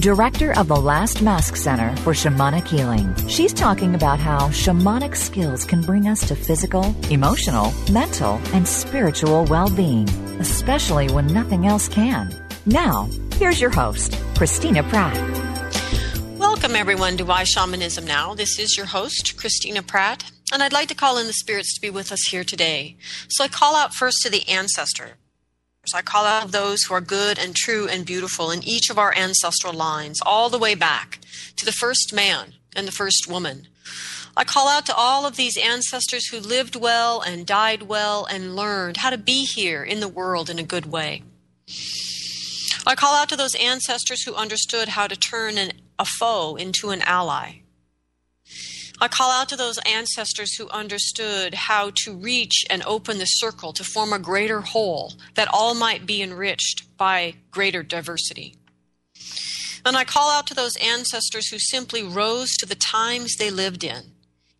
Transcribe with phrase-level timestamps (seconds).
[0.00, 3.14] director of the Last Mask Center for Shamanic Healing.
[3.28, 9.44] She's talking about how shamanic skills can bring us to physical, emotional, mental, and spiritual
[9.44, 10.08] well being,
[10.40, 12.34] especially when nothing else can.
[12.66, 15.16] Now, here's your host, Christina Pratt.
[16.38, 18.34] Welcome, everyone, to Why Shamanism Now.
[18.34, 20.30] This is your host, Christina Pratt.
[20.52, 22.96] And I'd like to call in the spirits to be with us here today.
[23.28, 25.12] So I call out first to the ancestors.
[25.92, 29.14] I call out those who are good and true and beautiful in each of our
[29.14, 31.18] ancestral lines, all the way back
[31.56, 33.66] to the first man and the first woman.
[34.36, 38.56] I call out to all of these ancestors who lived well and died well and
[38.56, 41.22] learned how to be here in the world in a good way.
[42.86, 46.90] I call out to those ancestors who understood how to turn an, a foe into
[46.90, 47.63] an ally
[49.00, 53.72] I call out to those ancestors who understood how to reach and open the circle
[53.72, 58.54] to form a greater whole that all might be enriched by greater diversity.
[59.84, 63.84] And I call out to those ancestors who simply rose to the times they lived
[63.84, 64.12] in,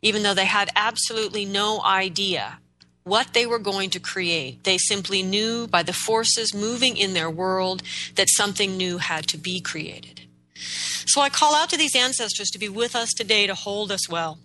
[0.02, 2.58] even though they had absolutely no idea
[3.04, 4.64] what they were going to create.
[4.64, 7.82] They simply knew by the forces moving in their world
[8.16, 10.22] that something new had to be created.
[10.56, 14.08] So I call out to these ancestors to be with us today to hold us
[14.08, 14.38] well.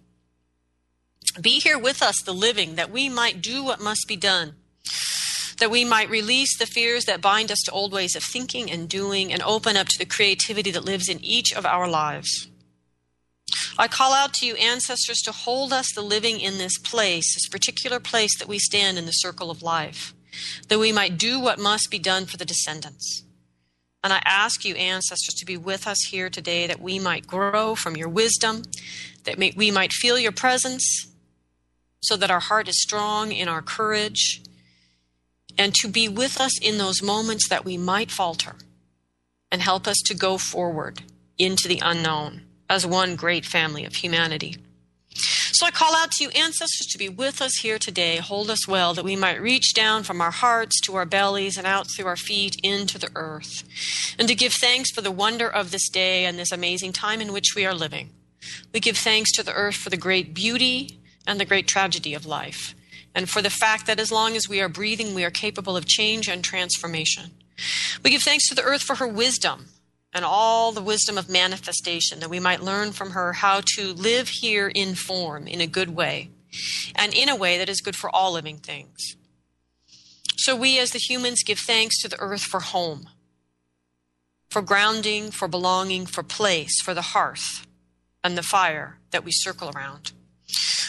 [1.39, 4.55] Be here with us, the living, that we might do what must be done,
[5.59, 8.89] that we might release the fears that bind us to old ways of thinking and
[8.89, 12.47] doing, and open up to the creativity that lives in each of our lives.
[13.77, 17.47] I call out to you, ancestors, to hold us, the living, in this place, this
[17.47, 20.13] particular place that we stand in the circle of life,
[20.67, 23.23] that we might do what must be done for the descendants.
[24.03, 27.75] And I ask you, ancestors, to be with us here today that we might grow
[27.75, 28.63] from your wisdom,
[29.25, 31.07] that we might feel your presence,
[32.01, 34.41] so that our heart is strong in our courage,
[35.57, 38.55] and to be with us in those moments that we might falter,
[39.51, 41.01] and help us to go forward
[41.37, 44.55] into the unknown as one great family of humanity.
[45.59, 48.15] So I call out to you, ancestors, to be with us here today.
[48.15, 51.67] Hold us well that we might reach down from our hearts to our bellies and
[51.67, 53.65] out through our feet into the earth.
[54.17, 57.33] And to give thanks for the wonder of this day and this amazing time in
[57.33, 58.11] which we are living.
[58.73, 60.97] We give thanks to the earth for the great beauty
[61.27, 62.73] and the great tragedy of life,
[63.13, 65.85] and for the fact that as long as we are breathing, we are capable of
[65.85, 67.31] change and transformation.
[68.01, 69.65] We give thanks to the earth for her wisdom
[70.13, 74.29] and all the wisdom of manifestation that we might learn from her how to live
[74.29, 76.29] here in form in a good way
[76.95, 79.15] and in a way that is good for all living things.
[80.37, 83.09] So we as the humans give thanks to the earth for home,
[84.49, 87.67] for grounding, for belonging, for place, for the hearth
[88.23, 90.11] and the fire that we circle around.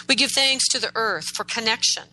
[0.09, 2.05] We give thanks to the earth for connection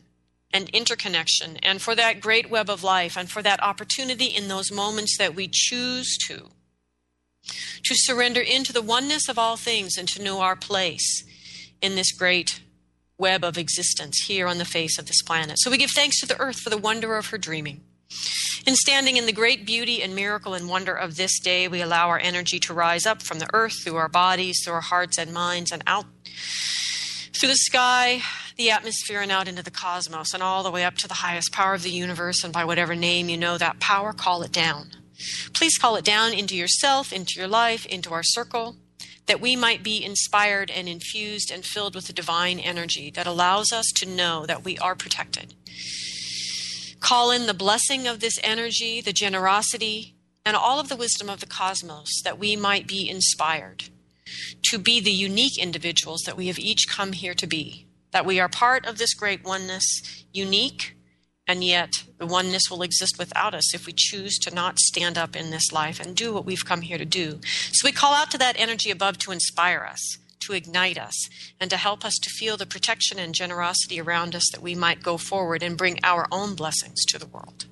[0.52, 4.72] and interconnection and for that great web of life and for that opportunity in those
[4.72, 6.50] moments that we choose to
[7.84, 11.24] to surrender into the oneness of all things and to know our place
[11.82, 12.62] in this great
[13.18, 15.58] web of existence here on the face of this planet.
[15.60, 17.82] So we give thanks to the earth for the wonder of her dreaming.
[18.66, 22.10] In standing in the great beauty and miracle and wonder of this day, we allow
[22.10, 25.34] our energy to rise up from the earth through our bodies, through our hearts and
[25.34, 26.06] minds, and out
[27.34, 28.22] through the sky,
[28.58, 31.52] the atmosphere, and out into the cosmos, and all the way up to the highest
[31.54, 32.44] power of the universe.
[32.44, 34.92] And by whatever name you know that power, call it down.
[35.54, 38.76] Please call it down into yourself, into your life, into our circle,
[39.26, 43.72] that we might be inspired and infused and filled with the divine energy that allows
[43.72, 45.54] us to know that we are protected.
[47.00, 51.40] Call in the blessing of this energy, the generosity, and all of the wisdom of
[51.40, 53.86] the cosmos that we might be inspired
[54.64, 58.40] to be the unique individuals that we have each come here to be, that we
[58.40, 60.97] are part of this great oneness, unique
[61.48, 65.36] and yet, the oneness will exist without us if we choose to not stand up
[65.36, 67.40] in this life and do what we've come here to do.
[67.72, 71.30] So we call out to that energy above to inspire us, to ignite us,
[71.60, 75.02] and to help us to feel the protection and generosity around us that we might
[75.02, 77.66] go forward and bring our own blessings to the world.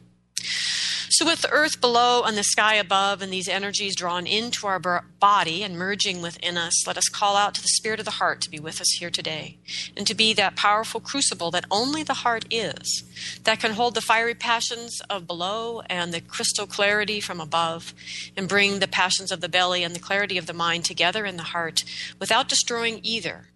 [1.09, 4.80] So, with the earth below and the sky above, and these energies drawn into our
[4.80, 8.42] body and merging within us, let us call out to the Spirit of the heart
[8.42, 9.57] to be with us here today,
[9.95, 13.03] and to be that powerful crucible that only the heart is,
[13.44, 17.94] that can hold the fiery passions of below and the crystal clarity from above,
[18.36, 21.38] and bring the passions of the belly and the clarity of the mind together in
[21.38, 21.83] the heart
[22.19, 23.47] without destroying either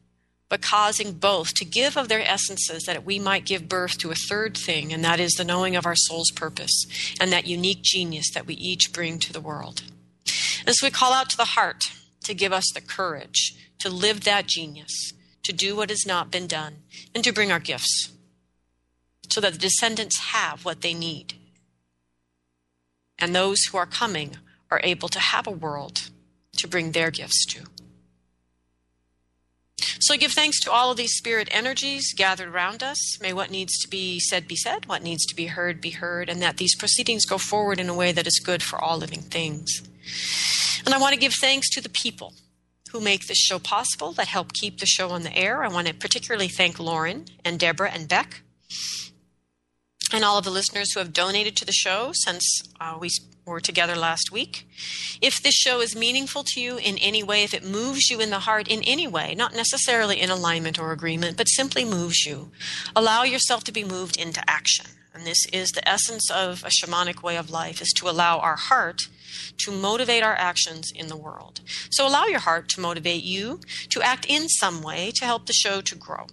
[0.50, 4.16] but causing both to give of their essences that we might give birth to a
[4.16, 6.86] third thing, and that is the knowing of our soul's purpose
[7.22, 9.84] and that unique genius that we each bring to the world.
[10.66, 11.92] And so we call out to the heart
[12.24, 15.14] to give us the courage to live that genius,
[15.44, 16.78] to do what has not been done,
[17.16, 18.12] and to bring our gifts
[19.30, 21.36] so that the descendants have what they need.
[23.18, 24.38] And those who are coming
[24.72, 26.10] are able to have a world
[26.58, 27.66] to bring their gifts to.
[30.00, 33.20] So I give thanks to all of these spirit energies gathered around us.
[33.22, 36.30] May what needs to be said be said, what needs to be heard be heard,
[36.30, 39.22] and that these proceedings go forward in a way that is good for all living
[39.22, 39.82] things.
[40.86, 42.34] And I want to give thanks to the people
[42.92, 45.64] who make this show possible, that help keep the show on the air.
[45.64, 48.42] I want to particularly thank Lauren and Deborah and Beck
[50.12, 53.10] and all of the listeners who have donated to the show since uh, we
[53.46, 54.68] were together last week.
[55.22, 58.30] If this show is meaningful to you in any way, if it moves you in
[58.30, 62.52] the heart in any way, not necessarily in alignment or agreement, but simply moves you,
[62.96, 64.86] allow yourself to be moved into action.
[65.14, 68.56] And this is the essence of a shamanic way of life is to allow our
[68.56, 69.02] heart
[69.58, 71.62] to motivate our actions in the world.
[71.92, 73.60] So allow your heart to motivate you
[73.90, 76.28] to act in some way to help the show to grow.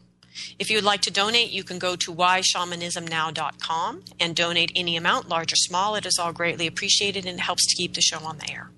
[0.59, 5.29] If you would like to donate, you can go to whyshamanismnow.com and donate any amount,
[5.29, 5.95] large or small.
[5.95, 8.71] It is all greatly appreciated and helps to keep the show on the air.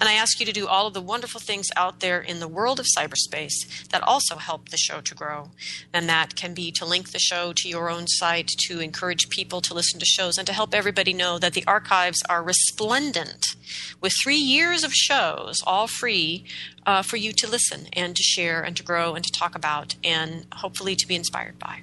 [0.00, 2.48] And I ask you to do all of the wonderful things out there in the
[2.48, 5.50] world of cyberspace that also help the show to grow.
[5.92, 9.60] And that can be to link the show to your own site, to encourage people
[9.62, 13.44] to listen to shows, and to help everybody know that the archives are resplendent
[14.00, 16.44] with three years of shows, all free,
[16.86, 19.94] uh, for you to listen and to share and to grow and to talk about
[20.02, 21.82] and hopefully to be inspired by.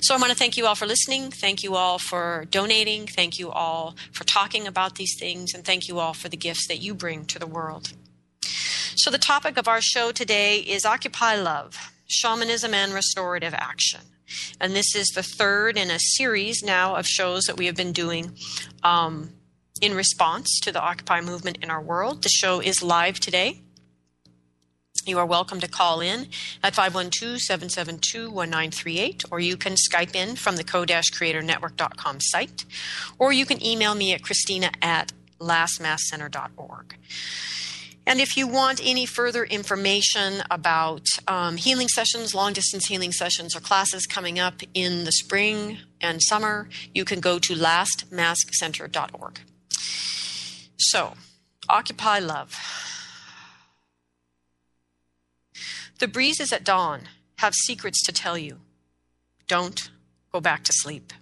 [0.00, 1.30] So I want to thank you all for listening.
[1.30, 3.06] Thank you all for donating.
[3.06, 5.54] Thank you all for talking about these things.
[5.54, 7.92] And thank you all for the gifts that you bring to the world.
[8.96, 14.00] So the topic of our show today is Occupy Love Shamanism and Restorative Action.
[14.60, 17.92] And this is the third in a series now of shows that we have been
[17.92, 18.36] doing
[18.82, 19.30] um,
[19.80, 22.22] in response to the Occupy movement in our world.
[22.22, 23.63] The show is live today.
[25.06, 26.28] You are welcome to call in
[26.62, 32.64] at 512 772 1938, or you can Skype in from the co-creatornetwork.com site,
[33.18, 36.96] or you can email me at christina at lastmaskcenter.org.
[38.06, 43.54] And if you want any further information about um, healing sessions, long distance healing sessions,
[43.54, 49.40] or classes coming up in the spring and summer, you can go to lastmaskcenter.org.
[50.78, 51.14] So,
[51.68, 52.54] occupy love.
[55.98, 57.02] The breezes at dawn
[57.36, 58.60] have secrets to tell you.
[59.46, 59.90] Don't
[60.32, 61.12] go back to sleep.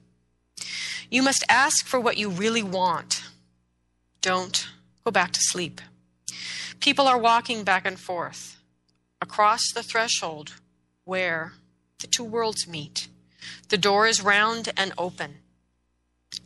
[1.10, 3.22] You must ask for what you really want.
[4.22, 4.68] Don't
[5.04, 5.80] go back to sleep.
[6.80, 8.58] People are walking back and forth
[9.20, 10.54] across the threshold
[11.04, 11.52] where
[12.00, 13.08] the two worlds meet.
[13.68, 15.36] The door is round and open.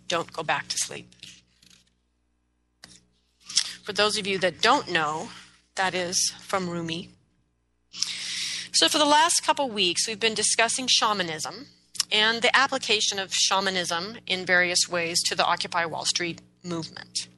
[0.08, 1.14] Don't go back to sleep.
[3.82, 5.28] For those of you that don't know,
[5.76, 7.11] that is from Rumi.
[8.78, 11.69] So, for the last couple weeks, we've been discussing shamanism
[12.12, 17.28] and the application of shamanism in various ways to the Occupy Wall Street movement.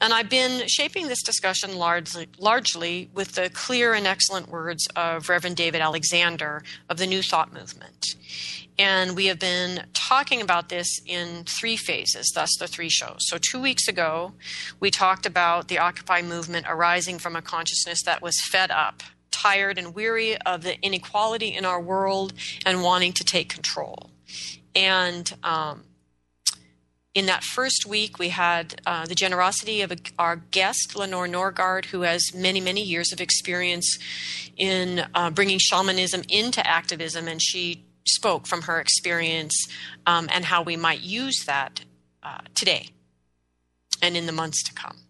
[0.00, 5.28] And I've been shaping this discussion largely, largely with the clear and excellent words of
[5.28, 8.16] Reverend David Alexander of the New Thought movement.
[8.76, 13.18] And we have been talking about this in three phases, thus the three shows.
[13.20, 14.32] So, two weeks ago,
[14.80, 19.04] we talked about the Occupy movement arising from a consciousness that was fed up
[19.42, 22.32] tired and weary of the inequality in our world
[22.64, 24.10] and wanting to take control.
[24.74, 25.84] And um,
[27.14, 31.86] in that first week, we had uh, the generosity of a, our guest, Lenore Norrgard,
[31.86, 33.98] who has many, many years of experience
[34.56, 39.66] in uh, bringing shamanism into activism, and she spoke from her experience
[40.06, 41.80] um, and how we might use that
[42.22, 42.90] uh, today
[44.02, 45.05] and in the months to come.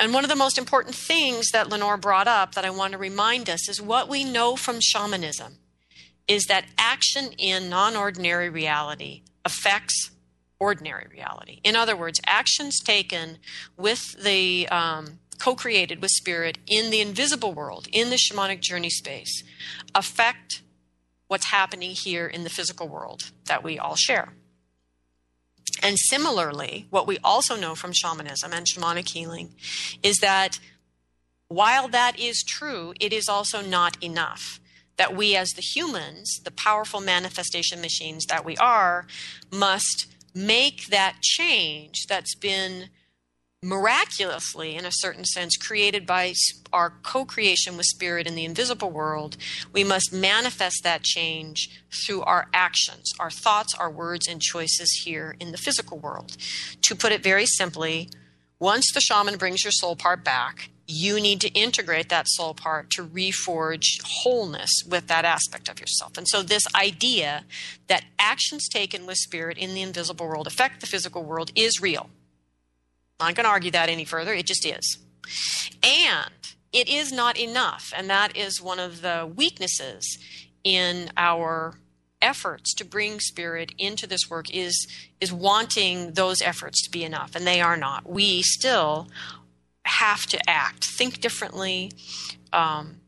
[0.00, 2.98] And one of the most important things that Lenore brought up that I want to
[2.98, 5.58] remind us is what we know from shamanism
[6.26, 10.10] is that action in non ordinary reality affects
[10.58, 11.60] ordinary reality.
[11.64, 13.38] In other words, actions taken
[13.76, 18.90] with the um, co created with spirit in the invisible world, in the shamanic journey
[18.90, 19.44] space,
[19.94, 20.62] affect
[21.26, 24.32] what's happening here in the physical world that we all share.
[25.82, 29.50] And similarly, what we also know from shamanism and shamanic healing
[30.02, 30.58] is that
[31.48, 34.60] while that is true, it is also not enough.
[34.96, 39.06] That we, as the humans, the powerful manifestation machines that we are,
[39.50, 42.90] must make that change that's been
[43.62, 46.32] miraculously, in a certain sense, created by
[46.72, 49.36] our co creation with Spirit in the invisible world,
[49.72, 55.36] we must manifest that change through our actions, our thoughts, our words, and choices here
[55.40, 56.36] in the physical world.
[56.82, 58.08] To put it very simply,
[58.58, 62.90] once the shaman brings your soul part back, you need to integrate that soul part
[62.90, 66.16] to reforge wholeness with that aspect of yourself.
[66.16, 67.44] And so, this idea
[67.88, 72.08] that actions taken with spirit in the invisible world affect the physical world is real.
[73.20, 74.98] I'm not going to argue that any further, it just is.
[75.82, 76.30] And
[76.72, 77.92] it is not enough.
[77.96, 80.18] And that is one of the weaknesses
[80.64, 81.74] in our
[82.22, 84.86] efforts to bring spirit into this work is
[85.22, 89.08] is wanting those efforts to be enough and they are not we still
[89.84, 91.92] have to act, think differently,
[92.52, 92.99] um,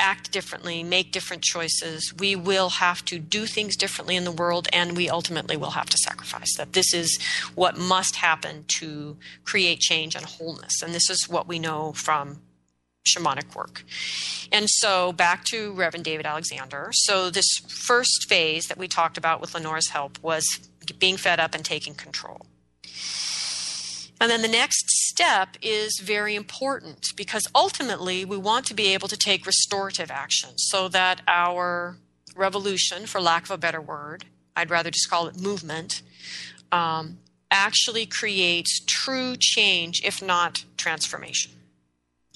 [0.00, 2.12] act differently, make different choices.
[2.18, 5.90] We will have to do things differently in the world, and we ultimately will have
[5.90, 6.56] to sacrifice.
[6.56, 7.18] That this is
[7.54, 10.82] what must happen to create change and wholeness.
[10.82, 12.40] And this is what we know from
[13.06, 13.84] shamanic work.
[14.52, 16.90] And so back to Reverend David Alexander.
[16.92, 20.44] So, this first phase that we talked about with Lenore's help was
[20.98, 22.46] being fed up and taking control.
[24.20, 29.08] And then the next step is very important because ultimately we want to be able
[29.08, 31.96] to take restorative action so that our
[32.36, 36.02] revolution, for lack of a better word, I'd rather just call it movement,
[36.70, 37.18] um,
[37.50, 41.52] actually creates true change, if not transformation,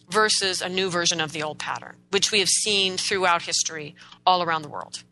[0.08, 3.94] versus a new version of the old pattern, which we have seen throughout history
[4.26, 5.02] all around the world,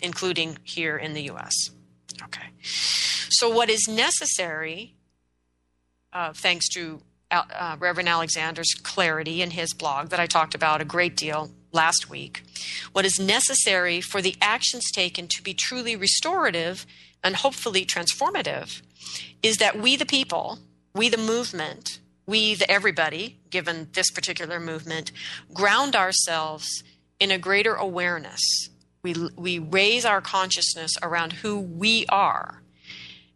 [0.00, 1.70] including here in the US.
[2.22, 2.48] Okay.
[3.30, 4.94] So, what is necessary
[6.12, 7.00] uh, thanks to
[7.30, 12.08] uh, Reverend Alexander's clarity in his blog that I talked about a great deal last
[12.08, 12.42] week.
[12.92, 16.86] What is necessary for the actions taken to be truly restorative
[17.22, 18.80] and hopefully transformative
[19.42, 20.58] is that we, the people,
[20.94, 25.12] we, the movement, we, the everybody, given this particular movement,
[25.52, 26.82] ground ourselves
[27.20, 28.70] in a greater awareness.
[29.02, 32.62] We, we raise our consciousness around who we are.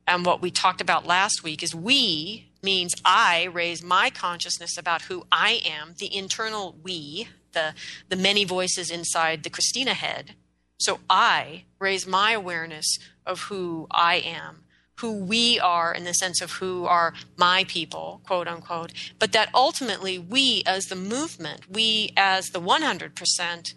[0.06, 5.02] And what we talked about last week is we means I raise my consciousness about
[5.02, 7.74] who I am, the internal we, the,
[8.08, 10.34] the many voices inside the Christina head.
[10.78, 14.64] So I raise my awareness of who I am,
[15.00, 19.50] who we are in the sense of who are my people, quote unquote, but that
[19.54, 23.74] ultimately we as the movement, we as the 100%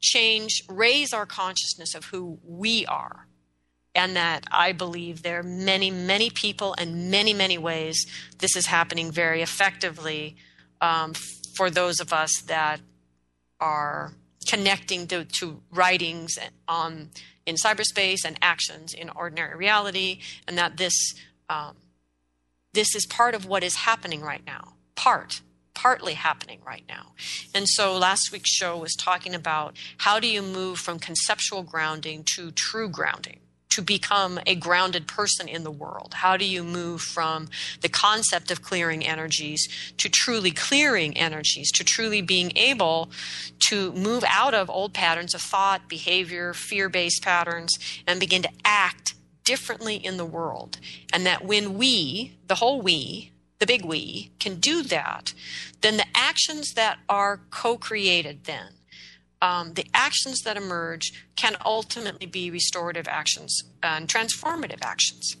[0.00, 3.25] change, raise our consciousness of who we are
[3.96, 8.06] and that I believe there are many, many people and many, many ways
[8.38, 10.36] this is happening very effectively
[10.82, 11.14] um,
[11.56, 12.80] for those of us that
[13.58, 14.12] are
[14.46, 16.38] connecting to, to writings
[16.68, 17.08] on
[17.46, 21.14] in cyberspace and actions in ordinary reality, and that this
[21.48, 21.76] um,
[22.74, 24.74] this is part of what is happening right now.
[24.94, 25.40] Part
[25.74, 27.12] partly happening right now.
[27.54, 32.24] And so last week's show was talking about how do you move from conceptual grounding
[32.34, 33.40] to true grounding
[33.76, 36.14] to become a grounded person in the world?
[36.14, 37.48] How do you move from
[37.82, 39.68] the concept of clearing energies
[39.98, 43.10] to truly clearing energies, to truly being able
[43.68, 48.50] to move out of old patterns of thought, behavior, fear based patterns, and begin to
[48.64, 49.14] act
[49.44, 50.78] differently in the world?
[51.12, 55.34] And that when we, the whole we, the big we, can do that,
[55.82, 58.68] then the actions that are co created then
[59.42, 65.36] um, the actions that emerge can ultimately be restorative actions and transformative actions.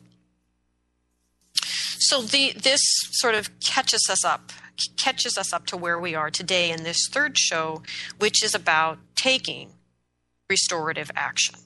[1.98, 2.80] So the, this
[3.12, 4.52] sort of catches us up,
[4.98, 7.82] catches us up to where we are today in this third show,
[8.18, 9.70] which is about taking
[10.48, 11.56] restorative action.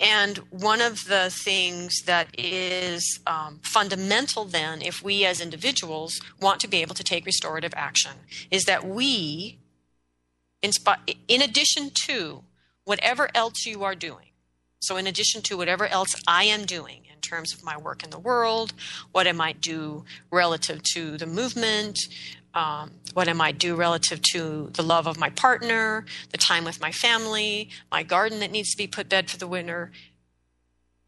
[0.00, 6.60] And one of the things that is um, fundamental then, if we as individuals want
[6.60, 8.12] to be able to take restorative action,
[8.50, 9.58] is that we
[10.62, 10.70] in,
[11.28, 12.42] in addition to
[12.84, 14.26] whatever else you are doing.
[14.80, 18.10] So, in addition to whatever else I am doing in terms of my work in
[18.10, 18.72] the world,
[19.12, 21.98] what I might do relative to the movement,
[22.54, 26.80] um, what I might do relative to the love of my partner, the time with
[26.80, 29.90] my family, my garden that needs to be put bed for the winter,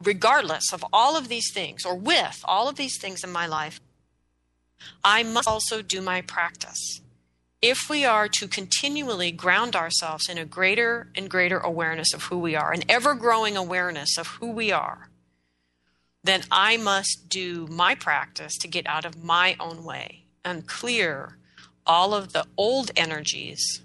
[0.03, 3.79] regardless of all of these things, or with all of these things in my life,
[5.03, 7.01] I must also do my practice
[7.61, 12.39] if we are to continually ground ourselves in a greater and greater awareness of who
[12.39, 15.09] we are, an ever growing awareness of who we are,
[16.23, 21.37] then I must do my practice to get out of my own way and clear
[21.85, 23.81] all of the old energies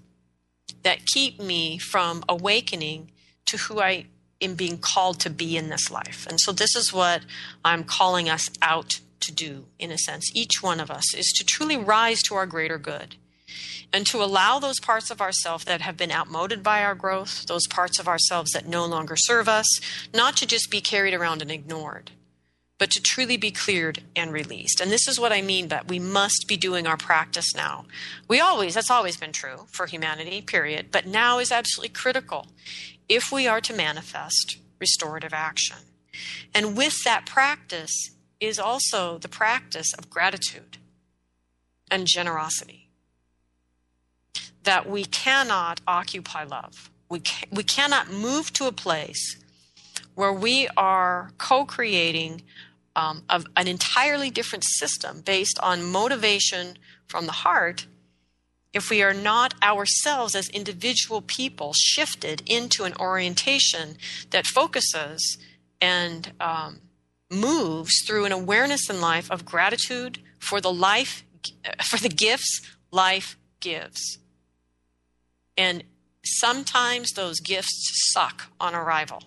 [0.83, 3.11] that keep me from awakening
[3.47, 4.07] to who I
[4.41, 6.27] am being called to be in this life.
[6.29, 7.23] And so, this is what
[7.65, 11.45] I'm calling us out to do, in a sense, each one of us, is to
[11.45, 13.17] truly rise to our greater good
[13.93, 17.67] and to allow those parts of ourselves that have been outmoded by our growth, those
[17.69, 19.67] parts of ourselves that no longer serve us,
[20.13, 22.11] not to just be carried around and ignored,
[22.79, 24.81] but to truly be cleared and released.
[24.81, 27.87] And this is what I mean that we must be doing our practice now.
[28.29, 32.49] We always, that's always been true for humanity, period, but now is absolutely critical
[33.09, 35.79] if we are to manifest restorative action.
[36.55, 38.11] And with that practice
[38.41, 40.79] is also the practice of gratitude
[41.91, 42.86] and generosity.
[44.67, 46.91] That we cannot occupy love.
[47.09, 49.37] We, ca- we cannot move to a place
[50.15, 52.43] where we are co creating
[52.97, 57.87] um, an entirely different system based on motivation from the heart
[58.77, 63.97] if we are not ourselves as individual people shifted into an orientation
[64.31, 65.39] that focuses
[65.81, 66.81] and um,
[67.31, 71.25] moves through an awareness in life of gratitude for the life
[71.83, 74.19] for the gifts life gives
[75.57, 75.85] and
[76.25, 79.23] sometimes those gifts suck on arrival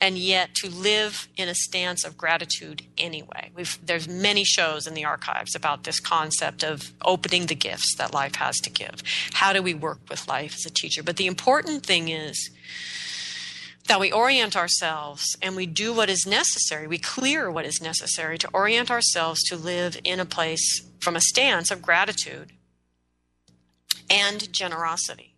[0.00, 3.50] and yet to live in a stance of gratitude anyway.
[3.54, 8.14] We've, there's many shows in the archives about this concept of opening the gifts that
[8.14, 9.02] life has to give.
[9.34, 11.02] How do we work with life as a teacher?
[11.02, 12.50] But the important thing is
[13.88, 16.86] that we orient ourselves and we do what is necessary.
[16.86, 21.20] We clear what is necessary to orient ourselves to live in a place from a
[21.20, 22.52] stance of gratitude
[24.10, 25.34] and generosity.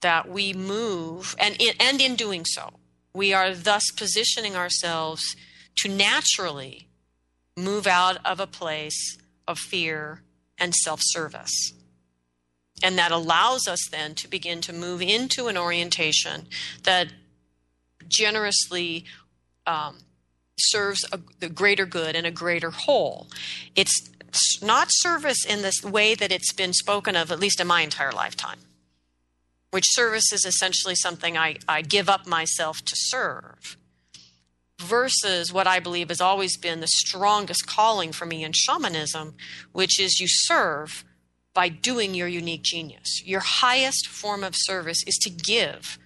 [0.00, 2.74] That we move, and in, and in doing so,
[3.14, 5.36] we are thus positioning ourselves
[5.76, 6.88] to naturally
[7.56, 10.22] move out of a place of fear
[10.58, 11.72] and self service.
[12.82, 16.48] And that allows us then to begin to move into an orientation
[16.82, 17.12] that
[18.08, 19.04] generously
[19.66, 19.98] um,
[20.58, 23.28] serves a, the greater good and a greater whole.
[23.74, 24.10] It's
[24.62, 28.12] not service in this way that it's been spoken of, at least in my entire
[28.12, 28.58] lifetime
[29.74, 33.76] which service is essentially something I, I give up myself to serve,
[34.80, 39.34] versus what I believe has always been the strongest calling for me in shamanism,
[39.72, 41.04] which is you serve
[41.54, 43.20] by doing your unique genius.
[43.24, 45.98] Your highest form of service is to give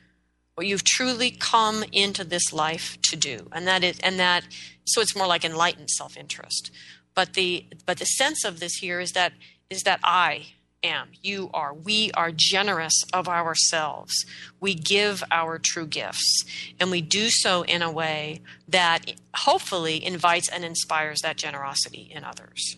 [0.54, 3.48] what you've truly come into this life to do.
[3.52, 4.44] And that is and that
[4.86, 6.70] so it's more like enlightened self-interest.
[7.18, 9.32] But the but the sense of this here is that
[9.70, 10.50] is that I
[10.84, 14.24] am, you are, we are generous of ourselves.
[14.60, 16.44] We give our true gifts,
[16.78, 22.22] and we do so in a way that hopefully invites and inspires that generosity in
[22.22, 22.76] others.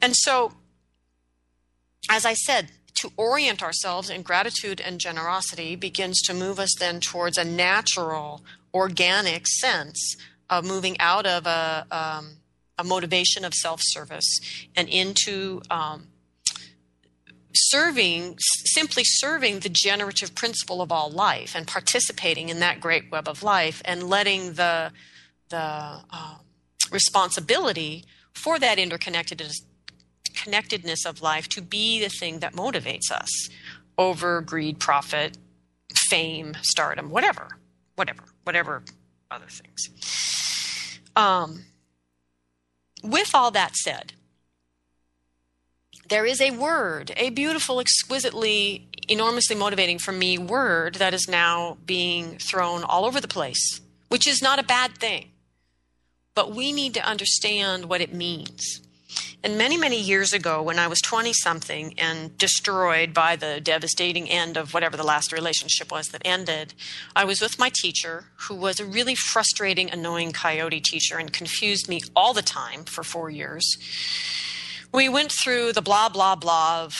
[0.00, 0.52] And so,
[2.08, 2.70] as I said,
[3.02, 8.40] to orient ourselves in gratitude and generosity begins to move us then towards a natural,
[8.72, 10.16] organic sense
[10.48, 12.39] of moving out of a, um,
[12.80, 14.40] a motivation of self service
[14.74, 16.08] and into um,
[17.54, 23.28] serving, simply serving the generative principle of all life and participating in that great web
[23.28, 24.92] of life and letting the,
[25.50, 26.36] the uh,
[26.90, 29.54] responsibility for that interconnectedness
[30.44, 33.50] connectedness of life to be the thing that motivates us
[33.98, 35.36] over greed, profit,
[36.08, 37.48] fame, stardom, whatever,
[37.96, 38.82] whatever, whatever
[39.30, 39.90] other things.
[41.16, 41.64] Um,
[43.02, 44.12] with all that said,
[46.08, 51.78] there is a word, a beautiful, exquisitely, enormously motivating for me word that is now
[51.86, 55.30] being thrown all over the place, which is not a bad thing.
[56.34, 58.80] But we need to understand what it means.
[59.42, 64.28] And many, many years ago, when I was 20 something and destroyed by the devastating
[64.28, 66.74] end of whatever the last relationship was that ended,
[67.16, 71.88] I was with my teacher, who was a really frustrating, annoying coyote teacher and confused
[71.88, 73.76] me all the time for four years
[74.92, 76.96] we went through the blah blah blah of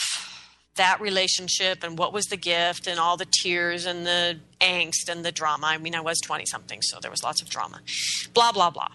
[0.75, 5.23] that relationship and what was the gift and all the tears and the angst and
[5.25, 5.67] the drama.
[5.67, 7.81] I mean, I was 20 something, so there was lots of drama.
[8.33, 8.87] Blah, blah, blah.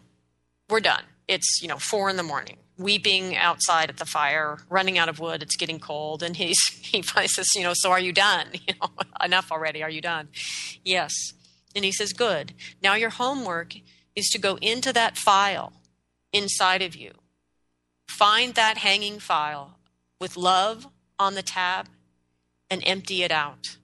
[0.71, 1.03] We're done.
[1.29, 5.19] It's, you know, four in the morning, weeping outside at the fire, running out of
[5.19, 5.43] wood.
[5.43, 6.23] It's getting cold.
[6.23, 8.47] And he's, he says, you know, so are you done?
[8.67, 8.89] You know,
[9.25, 9.83] enough already.
[9.83, 10.29] Are you done?
[10.85, 11.13] Yes.
[11.75, 12.53] And he says, good.
[12.83, 13.75] Now your homework
[14.15, 15.73] is to go into that file
[16.33, 17.13] inside of you
[18.09, 19.79] Find that hanging file
[20.21, 21.89] with love on the tab
[22.71, 23.77] and empty it out.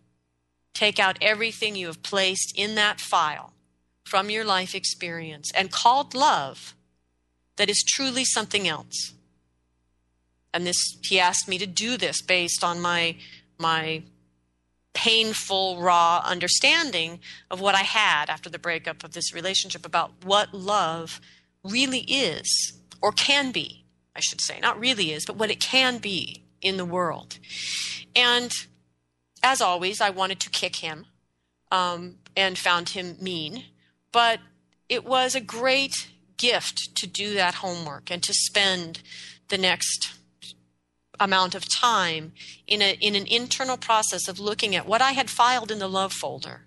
[0.73, 3.53] Take out everything you have placed in that file
[4.05, 6.75] from your life experience and called love
[7.57, 9.15] that is truly something else.
[10.55, 13.17] And this he asked me to do this based on my
[13.59, 14.03] my
[14.95, 20.53] painful raw understanding of what I had after the breakup of this relationship about what
[20.53, 21.21] love
[21.65, 23.85] really is, or can be,
[24.15, 27.39] I should say, not really is, but what it can be in the world.
[28.15, 28.53] And
[29.43, 31.07] as always, I wanted to kick him
[31.71, 33.65] um, and found him mean,
[34.13, 34.41] but
[34.89, 36.09] it was a great
[36.43, 39.01] gift to do that homework and to spend
[39.49, 40.15] the next
[41.21, 42.33] amount of time
[42.67, 45.89] in, a, in an internal process of looking at what I had filed in the
[45.89, 46.63] love folder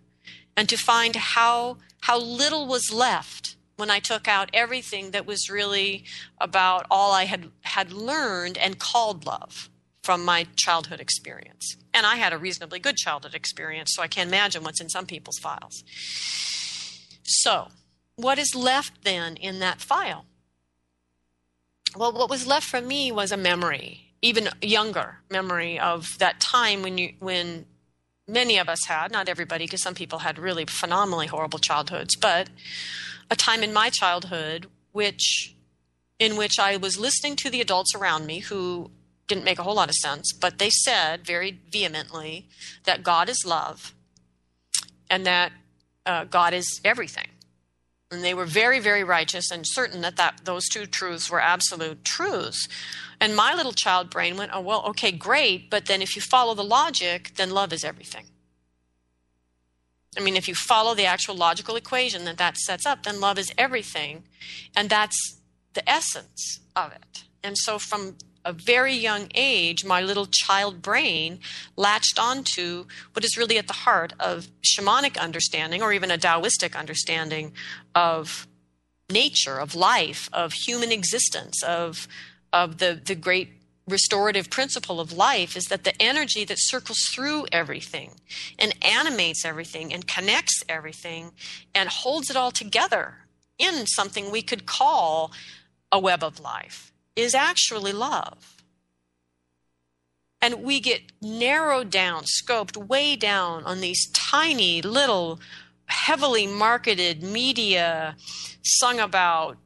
[0.56, 5.50] and to find how, how little was left when I took out everything that was
[5.50, 6.06] really
[6.40, 9.70] about all I had, had learned and called love
[10.02, 11.76] from my childhood experience.
[11.94, 15.06] And I had a reasonably good childhood experience, so I can't imagine what's in some
[15.06, 15.84] people's files.
[17.24, 17.68] So,
[18.16, 20.26] what is left then in that file?
[21.96, 26.82] Well, what was left for me was a memory, even younger memory of that time
[26.82, 27.66] when you when
[28.28, 32.50] many of us had, not everybody, because some people had really phenomenally horrible childhoods, but
[33.30, 35.56] a time in my childhood which
[36.18, 38.92] in which I was listening to the adults around me who
[39.28, 42.48] didn't make a whole lot of sense, but they said very vehemently
[42.86, 43.94] that God is love
[45.10, 45.52] and that
[46.06, 47.28] uh, God is everything
[48.16, 52.04] and they were very very righteous and certain that, that those two truths were absolute
[52.04, 52.68] truths.
[53.20, 56.54] And my little child brain went oh well okay great but then if you follow
[56.54, 58.26] the logic then love is everything.
[60.18, 63.38] I mean if you follow the actual logical equation that that sets up then love
[63.38, 64.24] is everything
[64.76, 65.40] and that's
[65.74, 67.26] the essence of it.
[67.44, 71.40] And so from a very young age, my little child brain
[71.76, 76.78] latched onto what is really at the heart of shamanic understanding or even a Taoistic
[76.78, 77.52] understanding
[77.96, 78.48] of
[79.12, 82.08] nature, of life, of human existence, of,
[82.54, 83.50] of the, the great
[83.88, 88.12] restorative principle of life is that the energy that circles through everything
[88.58, 91.32] and animates everything and connects everything
[91.74, 93.16] and holds it all together
[93.60, 95.32] in something we could call
[95.92, 98.64] a web of life is actually love.
[100.42, 105.40] And we get narrowed down, scoped way down on these tiny little,
[105.88, 108.16] heavily marketed media,
[108.64, 109.58] sung about,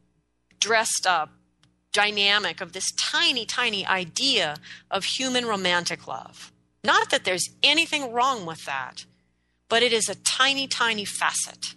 [0.59, 1.31] dressed up
[1.91, 4.55] dynamic of this tiny, tiny idea
[4.91, 6.51] of human romantic love.
[6.83, 9.05] Not that there's anything wrong with that,
[9.67, 11.75] but it is a tiny, tiny facet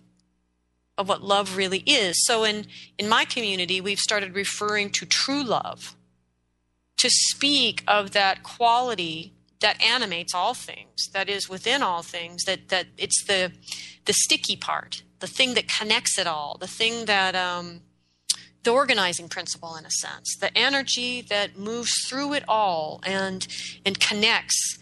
[0.99, 2.17] of what love really is.
[2.27, 2.67] So in,
[2.99, 5.97] in my community, we've started referring to true love
[6.99, 12.69] to speak of that quality that animates all things, that is within all things, that,
[12.69, 13.53] that it's the,
[14.05, 17.81] the sticky part, the thing that connects it all, the thing that, um,
[18.65, 23.47] the organizing principle in a sense, the energy that moves through it all and,
[23.85, 24.79] and connects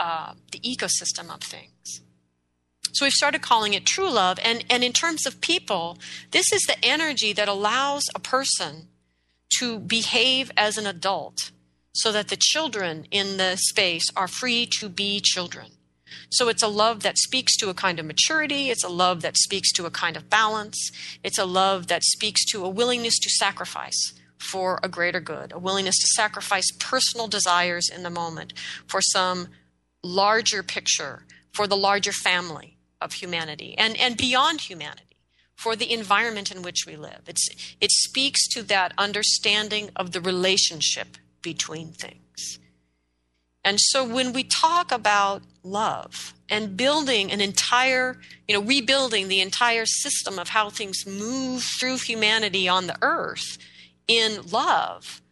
[0.00, 1.71] uh, the ecosystem of things.
[2.92, 4.38] So we've started calling it true love.
[4.42, 5.98] And, and in terms of people,
[6.30, 8.88] this is the energy that allows a person
[9.58, 11.50] to behave as an adult
[11.94, 15.72] so that the children in the space are free to be children.
[16.30, 18.70] So it's a love that speaks to a kind of maturity.
[18.70, 20.90] It's a love that speaks to a kind of balance.
[21.22, 25.58] It's a love that speaks to a willingness to sacrifice for a greater good, a
[25.58, 28.52] willingness to sacrifice personal desires in the moment
[28.86, 29.48] for some
[30.02, 32.71] larger picture, for the larger family,
[33.04, 35.02] of humanity and, and beyond humanity
[35.54, 37.22] for the environment in which we live.
[37.26, 37.48] It's,
[37.80, 42.58] it speaks to that understanding of the relationship between things.
[43.64, 49.40] And so when we talk about love and building an entire, you know, rebuilding the
[49.40, 53.58] entire system of how things move through humanity on the earth
[54.08, 55.22] in love,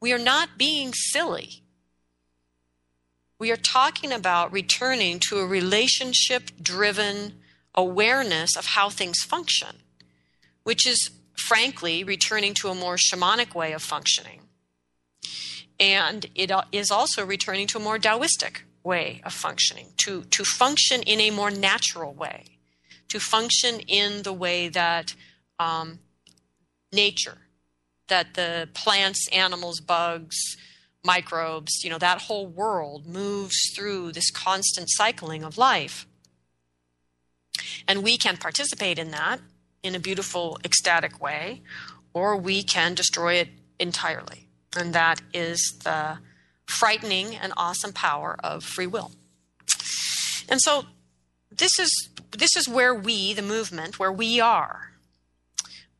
[0.00, 1.62] we are not being silly
[3.40, 7.32] we are talking about returning to a relationship driven
[7.74, 9.76] awareness of how things function,
[10.62, 14.42] which is frankly returning to a more shamanic way of functioning.
[15.80, 21.02] And it is also returning to a more Taoistic way of functioning, to, to function
[21.02, 22.44] in a more natural way,
[23.08, 25.14] to function in the way that
[25.58, 26.00] um,
[26.92, 27.38] nature,
[28.08, 30.58] that the plants, animals, bugs,
[31.04, 36.06] microbes, you know, that whole world moves through this constant cycling of life.
[37.88, 39.40] And we can participate in that
[39.82, 41.62] in a beautiful, ecstatic way,
[42.12, 44.46] or we can destroy it entirely.
[44.76, 46.18] And that is the
[46.66, 49.12] frightening and awesome power of free will.
[50.48, 50.84] And so
[51.50, 51.90] this is
[52.32, 54.92] this is where we, the movement, where we are.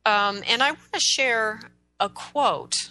[0.06, 1.60] Um, and I want to share
[1.98, 2.90] a quote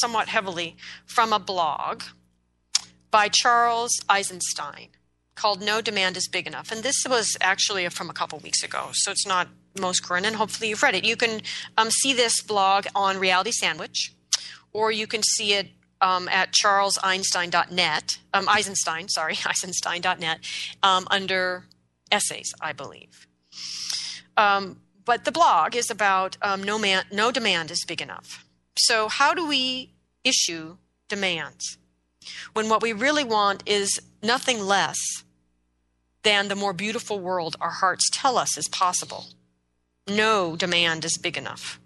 [0.00, 2.02] somewhat heavily from a blog
[3.10, 4.88] by Charles Eisenstein
[5.34, 6.72] called No Demand is Big Enough.
[6.72, 10.36] And this was actually from a couple weeks ago, so it's not most current, and
[10.36, 11.04] hopefully you've read it.
[11.04, 11.40] You can
[11.76, 14.12] um, see this blog on Reality Sandwich,
[14.72, 15.68] or you can see it
[16.00, 20.40] um, at charleseinstein.net, um, Eisenstein, sorry, Eisenstein.net,
[20.82, 21.64] um, under
[22.10, 23.26] essays, I believe.
[24.36, 28.44] Um, but the blog is about um, no, man, no demand is big enough.
[28.78, 30.76] So, how do we issue
[31.08, 31.78] demands
[32.52, 34.98] when what we really want is nothing less
[36.22, 39.26] than the more beautiful world our hearts tell us is possible?
[40.08, 41.80] No demand is big enough.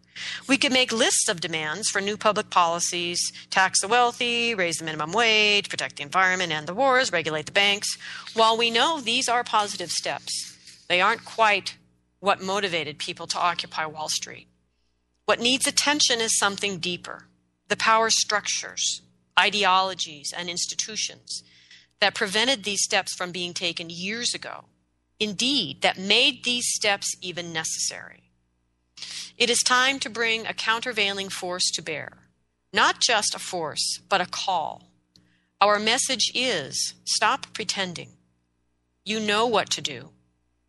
[0.46, 4.84] We could make lists of demands for new public policies, tax the wealthy, raise the
[4.84, 7.96] minimum wage, protect the environment and the wars, regulate the banks.
[8.34, 10.56] While we know these are positive steps,
[10.88, 11.78] they aren't quite
[12.20, 14.46] what motivated people to occupy Wall Street.
[15.24, 17.28] What needs attention is something deeper
[17.68, 19.00] the power structures,
[19.38, 21.42] ideologies, and institutions
[22.00, 24.64] that prevented these steps from being taken years ago.
[25.18, 28.24] Indeed, that made these steps even necessary.
[29.38, 32.28] It is time to bring a countervailing force to bear.
[32.72, 34.90] Not just a force, but a call.
[35.60, 38.10] Our message is stop pretending.
[39.04, 40.10] You know what to do.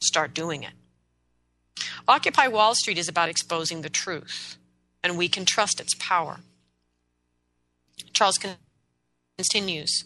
[0.01, 0.73] Start doing it.
[2.07, 4.57] Occupy Wall Street is about exposing the truth,
[5.03, 6.39] and we can trust its power.
[8.13, 8.39] Charles
[9.37, 10.03] continues,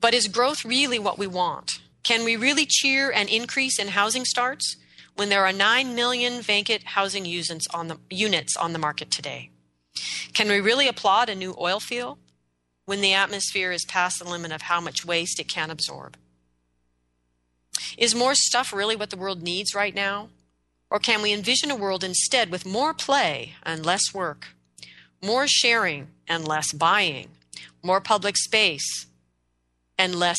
[0.00, 1.80] but is growth really what we want?
[2.02, 4.76] Can we really cheer an increase in housing starts
[5.16, 9.50] when there are 9 million vacant housing units on the, units on the market today?
[10.32, 12.18] Can we really applaud a new oil field
[12.84, 16.16] when the atmosphere is past the limit of how much waste it can absorb?
[17.98, 20.28] Is more stuff really what the world needs right now?
[20.90, 24.48] Or can we envision a world instead with more play and less work,
[25.22, 27.28] more sharing and less buying,
[27.82, 29.06] more public space
[29.98, 30.38] and less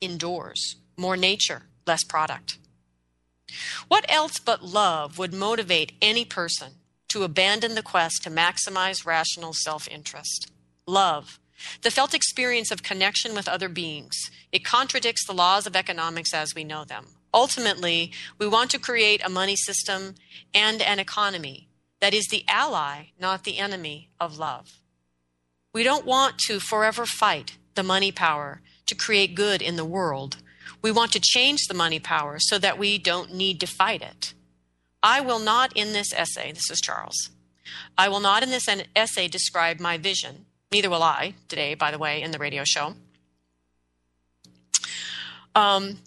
[0.00, 2.58] indoors, more nature, less product?
[3.88, 6.72] What else but love would motivate any person
[7.08, 10.50] to abandon the quest to maximize rational self interest?
[10.86, 11.38] Love,
[11.82, 14.30] the felt experience of connection with other beings.
[14.50, 17.06] It contradicts the laws of economics as we know them.
[17.34, 20.14] Ultimately, we want to create a money system
[20.54, 21.68] and an economy
[22.00, 24.78] that is the ally, not the enemy of love.
[25.72, 30.36] We don't want to forever fight the money power to create good in the world.
[30.80, 34.32] We want to change the money power so that we don't need to fight it.
[35.02, 37.30] I will not in this essay, this is Charles,
[37.98, 40.46] I will not in this essay describe my vision.
[40.70, 42.94] Neither will I today, by the way, in the radio show.
[45.54, 45.98] Um,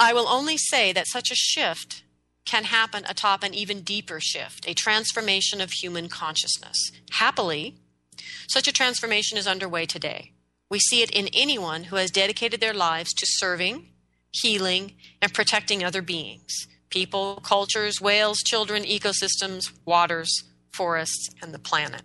[0.00, 2.04] I will only say that such a shift
[2.46, 6.90] can happen atop an even deeper shift, a transformation of human consciousness.
[7.10, 7.76] Happily,
[8.48, 10.32] such a transformation is underway today.
[10.70, 13.88] We see it in anyone who has dedicated their lives to serving,
[14.32, 22.02] healing, and protecting other beings people, cultures, whales, children, ecosystems, waters, forests, and the planet.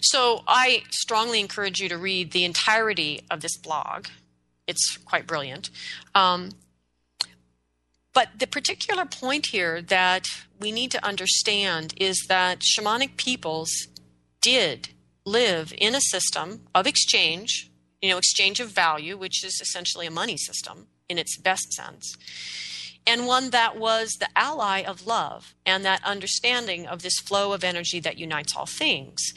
[0.00, 4.06] So I strongly encourage you to read the entirety of this blog
[4.66, 5.70] it's quite brilliant.
[6.14, 6.50] Um,
[8.14, 10.26] but the particular point here that
[10.60, 13.70] we need to understand is that shamanic peoples
[14.40, 14.90] did
[15.24, 17.70] live in a system of exchange,
[18.02, 22.16] you know, exchange of value, which is essentially a money system in its best sense,
[23.06, 27.64] and one that was the ally of love and that understanding of this flow of
[27.64, 29.32] energy that unites all things.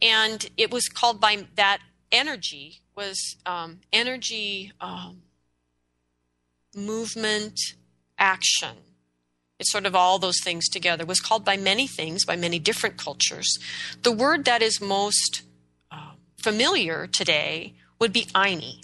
[0.00, 1.78] And it was called by that
[2.12, 5.22] energy was um, energy, um,
[6.74, 7.56] movement,
[8.18, 8.74] action.
[9.60, 11.02] It's sort of all those things together.
[11.02, 13.56] It was called by many things, by many different cultures.
[14.02, 15.42] The word that is most
[15.92, 18.80] uh, familiar today would be Ayni,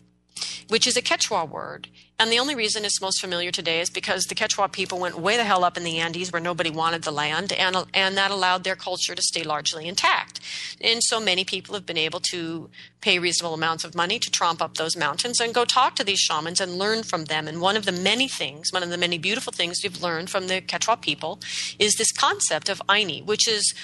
[0.69, 1.89] which is a Quechua word.
[2.19, 5.37] And the only reason it's most familiar today is because the Quechua people went way
[5.37, 8.63] the hell up in the Andes where nobody wanted the land, and, and that allowed
[8.63, 10.39] their culture to stay largely intact.
[10.81, 12.71] And so many people have been able to
[13.01, 16.21] pay reasonable amounts of money to tromp up those mountains and go talk to these
[16.21, 17.49] shamans and learn from them.
[17.49, 20.47] And one of the many things, one of the many beautiful things we've learned from
[20.47, 21.41] the Quechua people
[21.79, 23.75] is this concept of Ayni, which is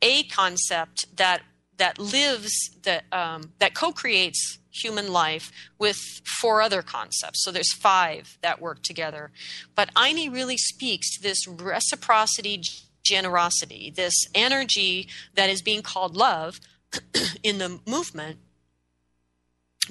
[0.00, 1.42] a concept that
[1.76, 2.52] that lives
[2.84, 7.42] that um, that co-creates human life with four other concepts.
[7.42, 9.30] So there's five that work together.
[9.74, 12.62] But Ayni really speaks to this reciprocity,
[13.02, 16.60] generosity, this energy that is being called love
[17.42, 18.38] in the movement.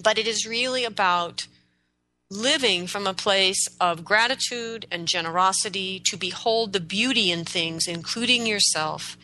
[0.02, 1.48] But it is really about
[2.32, 8.46] living from a place of gratitude and generosity to behold the beauty in things, including
[8.46, 9.18] yourself,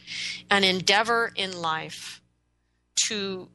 [0.50, 2.20] and endeavor in life
[3.08, 3.48] to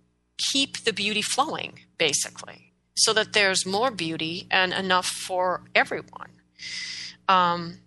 [0.53, 2.73] keep the beauty flowing, basically.
[2.97, 6.31] so that there's more beauty and enough for everyone.
[7.29, 7.79] Um,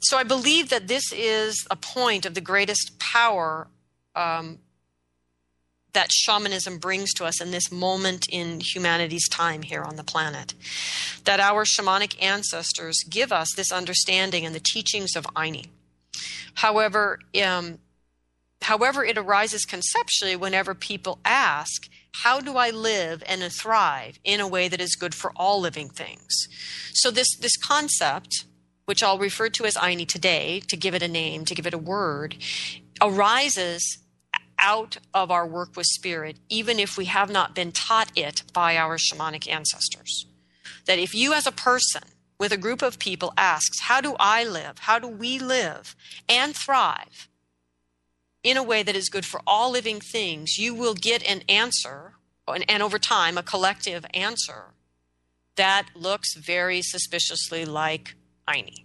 [0.00, 3.68] so I believe that this is a point of the greatest power
[4.14, 4.60] um,
[5.92, 10.54] that shamanism brings to us in this moment in humanity's time here on the planet.
[11.24, 15.66] That our shamanic ancestors give us this understanding and the teachings of Ayni.
[16.54, 17.78] However, um,
[18.62, 21.88] however, it arises conceptually whenever people ask,
[22.22, 25.90] how do I live and thrive in a way that is good for all living
[25.90, 26.48] things?
[26.92, 28.46] So this this concept,
[28.86, 31.74] which I'll refer to as Ayni today, to give it a name, to give it
[31.74, 32.36] a word,
[33.02, 33.98] arises
[34.58, 38.76] out of our work with spirit, even if we have not been taught it by
[38.76, 40.26] our shamanic ancestors.
[40.86, 42.02] That if you, as a person
[42.38, 44.78] with a group of people, asks, How do I live?
[44.78, 45.94] How do we live
[46.28, 47.28] and thrive
[48.46, 50.56] in a way that is good for all living things?
[50.56, 52.12] You will get an answer,
[52.46, 54.74] and, and over time, a collective answer
[55.56, 58.14] that looks very suspiciously like
[58.48, 58.84] Ayni.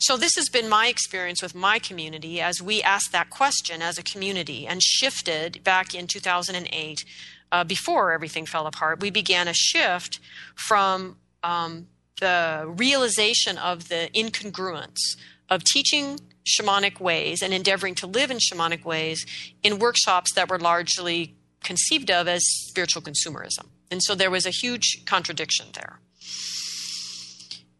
[0.00, 3.98] So, this has been my experience with my community as we asked that question as
[3.98, 7.04] a community and shifted back in 2008.
[7.52, 10.20] Uh, before everything fell apart, we began a shift
[10.54, 11.86] from um,
[12.18, 15.16] the realization of the incongruence
[15.50, 19.26] of teaching shamanic ways and endeavoring to live in shamanic ways
[19.62, 23.66] in workshops that were largely conceived of as spiritual consumerism.
[23.90, 26.00] And so there was a huge contradiction there.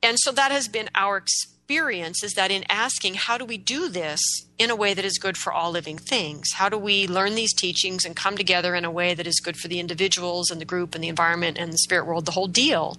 [0.03, 3.88] And so that has been our experience is that in asking, how do we do
[3.88, 4.20] this
[4.59, 6.53] in a way that is good for all living things?
[6.53, 9.57] How do we learn these teachings and come together in a way that is good
[9.57, 12.48] for the individuals and the group and the environment and the spirit world, the whole
[12.48, 12.98] deal?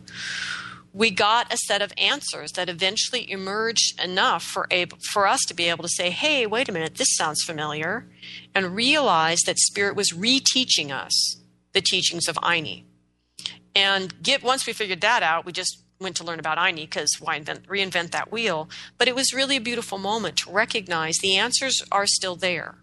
[0.96, 4.66] We got a set of answers that eventually emerged enough for,
[5.12, 8.08] for us to be able to say, hey, wait a minute, this sounds familiar,
[8.56, 11.36] and realize that Spirit was reteaching us
[11.74, 12.86] the teachings of Ayni.
[13.76, 17.18] And get, once we figured that out, we just went to learn about Ayni because
[17.20, 18.70] why invent, reinvent that wheel?
[18.98, 22.76] But it was really a beautiful moment to recognize the answers are still there.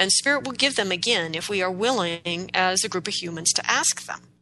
[0.00, 3.52] And Spirit will give them again if we are willing as a group of humans
[3.52, 4.33] to ask them.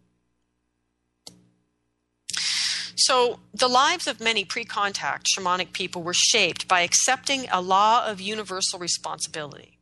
[3.05, 8.07] So, the lives of many pre contact shamanic people were shaped by accepting a law
[8.07, 9.79] of universal responsibility,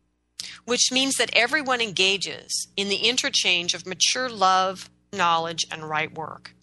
[0.64, 6.54] which means that everyone engages in the interchange of mature love, knowledge, and right work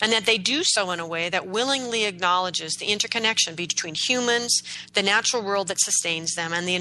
[0.00, 4.62] and that they do so in a way that willingly acknowledges the interconnection between humans,
[4.94, 6.74] the natural world that sustains them, and the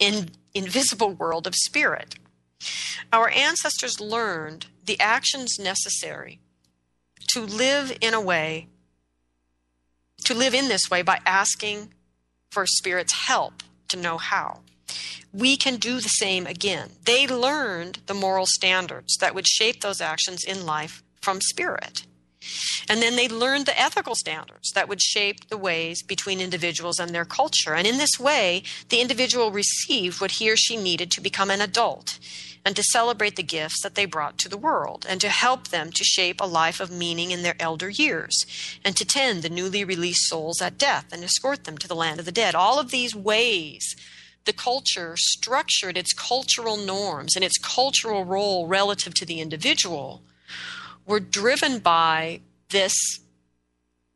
[0.00, 2.16] in, invisible world of spirit.
[3.12, 6.40] Our ancestors learned the actions necessary
[7.34, 8.68] to live in a way,
[10.24, 11.92] to live in this way by asking
[12.52, 14.60] for spirit's help to know how.
[15.32, 16.90] We can do the same again.
[17.04, 22.06] They learned the moral standards that would shape those actions in life from spirit.
[22.88, 27.12] And then they learned the ethical standards that would shape the ways between individuals and
[27.12, 27.74] their culture.
[27.74, 31.60] And in this way, the individual received what he or she needed to become an
[31.60, 32.20] adult
[32.64, 35.90] and to celebrate the gifts that they brought to the world and to help them
[35.92, 38.44] to shape a life of meaning in their elder years
[38.84, 42.18] and to tend the newly released souls at death and escort them to the land
[42.18, 42.54] of the dead.
[42.54, 43.94] All of these ways
[44.44, 50.22] the culture structured its cultural norms and its cultural role relative to the individual
[51.06, 53.20] were driven by this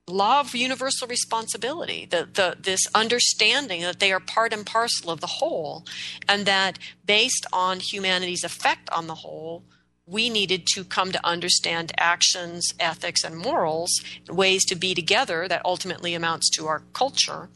[0.08, 5.20] law of universal responsibility, the, the, this understanding that they are part and parcel of
[5.20, 5.84] the whole,
[6.28, 9.62] and that based on humanity's effect on the whole,
[10.06, 13.90] we needed to come to understand actions, ethics, and morals,
[14.28, 17.50] ways to be together that ultimately amounts to our culture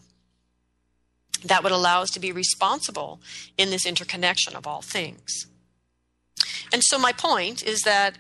[1.45, 3.21] that would allow us to be responsible
[3.57, 5.47] in this interconnection of all things.
[6.73, 8.17] And so, my point is that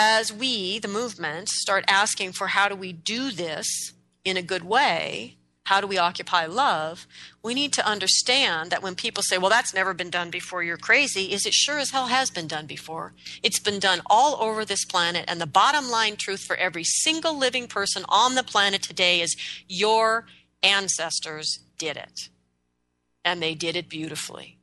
[0.00, 4.62] as we, the movement, start asking for how do we do this in a good
[4.62, 7.08] way, how do we occupy love,
[7.42, 10.76] we need to understand that when people say, well, that's never been done before, you're
[10.76, 13.12] crazy, is it sure as hell has been done before.
[13.42, 15.24] It's been done all over this planet.
[15.26, 19.36] And the bottom line truth for every single living person on the planet today is
[19.66, 20.26] your
[20.62, 22.28] ancestors did it.
[23.24, 24.57] And they did it beautifully.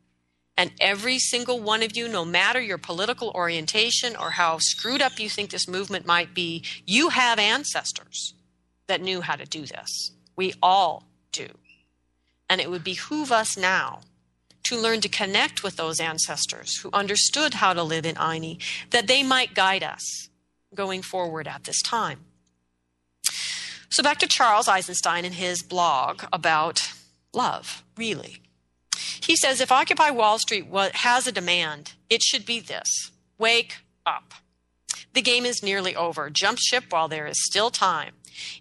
[0.58, 5.20] And every single one of you, no matter your political orientation or how screwed up
[5.20, 8.34] you think this movement might be, you have ancestors
[8.88, 10.12] that knew how to do this.
[10.36, 11.48] We all do.
[12.50, 14.02] And it would behoove us now
[14.66, 19.08] to learn to connect with those ancestors who understood how to live in Ayni, that
[19.08, 20.30] they might guide us
[20.74, 22.20] going forward at this time.
[23.90, 26.92] So, back to Charles Eisenstein and his blog about
[27.34, 28.42] love, really.
[29.22, 34.34] He says if Occupy Wall Street has a demand, it should be this wake up.
[35.14, 36.30] The game is nearly over.
[36.30, 38.14] Jump ship while there is still time.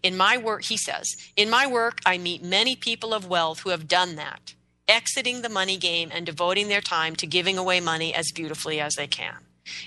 [0.02, 3.70] In my work, he says, in my work, I meet many people of wealth who
[3.70, 4.55] have done that,
[4.86, 8.94] exiting the money game and devoting their time to giving away money as beautifully as
[8.94, 9.38] they can.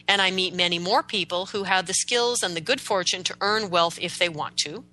[0.07, 3.35] And I meet many more people who have the skills and the good fortune to
[3.39, 4.83] earn wealth if they want to,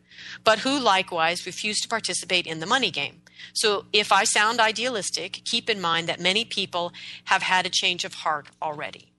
[0.45, 3.23] but who likewise refuse to participate in the money game.
[3.53, 6.93] So if I sound idealistic, keep in mind that many people
[7.25, 9.15] have had a change of heart already.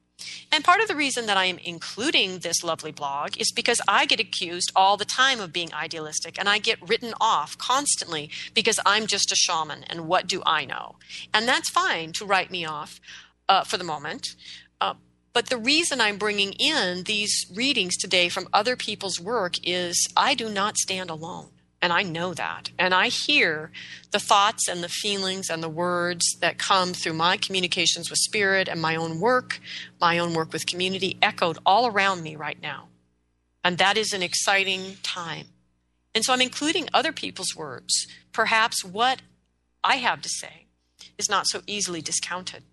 [0.51, 4.05] And part of the reason that I am including this lovely blog is because I
[4.05, 8.79] get accused all the time of being idealistic and I get written off constantly because
[8.85, 10.95] I'm just a shaman and what do I know?
[11.33, 12.99] And that's fine to write me off
[13.49, 14.35] uh, for the moment.
[14.79, 14.95] Uh,
[15.33, 20.33] but the reason I'm bringing in these readings today from other people's work is I
[20.33, 21.49] do not stand alone.
[21.81, 22.71] And I know that.
[22.79, 23.71] And I hear
[24.11, 28.67] the thoughts and the feelings and the words that come through my communications with spirit
[28.67, 29.59] and my own work,
[30.01, 32.87] my own work with community, echoed all around me right now.
[33.63, 35.47] And that is an exciting time.
[36.15, 38.07] And so I'm including other people's words.
[38.31, 39.21] Perhaps what
[39.83, 40.65] I have to say
[41.17, 42.63] is not so easily discounted.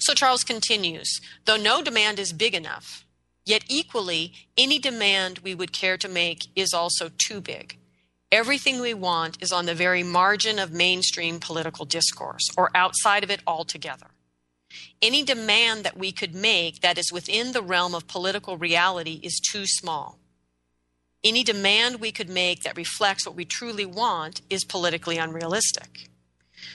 [0.00, 3.04] So Charles continues though no demand is big enough,
[3.44, 7.78] Yet, equally, any demand we would care to make is also too big.
[8.30, 13.30] Everything we want is on the very margin of mainstream political discourse or outside of
[13.30, 14.06] it altogether.
[15.02, 19.38] Any demand that we could make that is within the realm of political reality is
[19.38, 20.18] too small.
[21.22, 26.08] Any demand we could make that reflects what we truly want is politically unrealistic.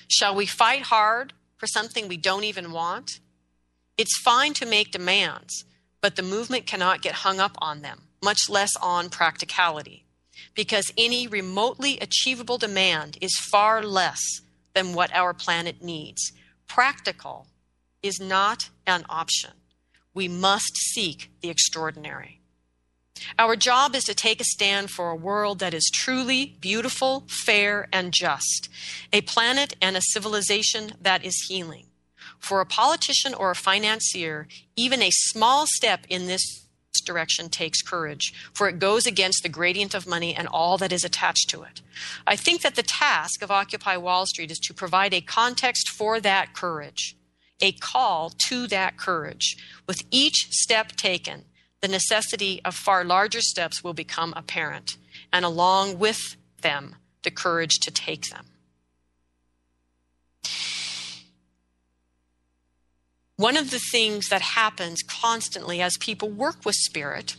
[0.07, 3.19] Shall we fight hard for something we don't even want?
[3.97, 5.65] It's fine to make demands,
[6.07, 10.05] but the movement cannot get hung up on them, much less on practicality,
[10.55, 14.21] because any remotely achievable demand is far less
[14.73, 16.31] than what our planet needs.
[16.65, 17.47] Practical
[18.01, 19.51] is not an option.
[20.13, 22.39] We must seek the extraordinary.
[23.37, 27.89] Our job is to take a stand for a world that is truly beautiful, fair,
[27.91, 28.69] and just,
[29.11, 31.86] a planet and a civilization that is healing.
[32.39, 36.67] For a politician or a financier, even a small step in this
[37.05, 41.03] direction takes courage, for it goes against the gradient of money and all that is
[41.03, 41.81] attached to it.
[42.27, 46.19] I think that the task of Occupy Wall Street is to provide a context for
[46.19, 47.15] that courage,
[47.61, 49.57] a call to that courage.
[49.87, 51.45] With each step taken,
[51.81, 54.97] the necessity of far larger steps will become apparent,
[55.31, 58.45] and along with them, the courage to take them.
[63.37, 67.35] One of the things that happens constantly as people work with spirit,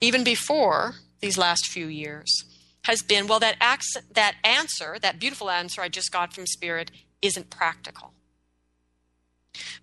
[0.00, 2.44] even before these last few years,
[2.84, 3.56] has been well, that,
[4.14, 6.90] that answer, that beautiful answer I just got from spirit,
[7.20, 8.14] isn't practical.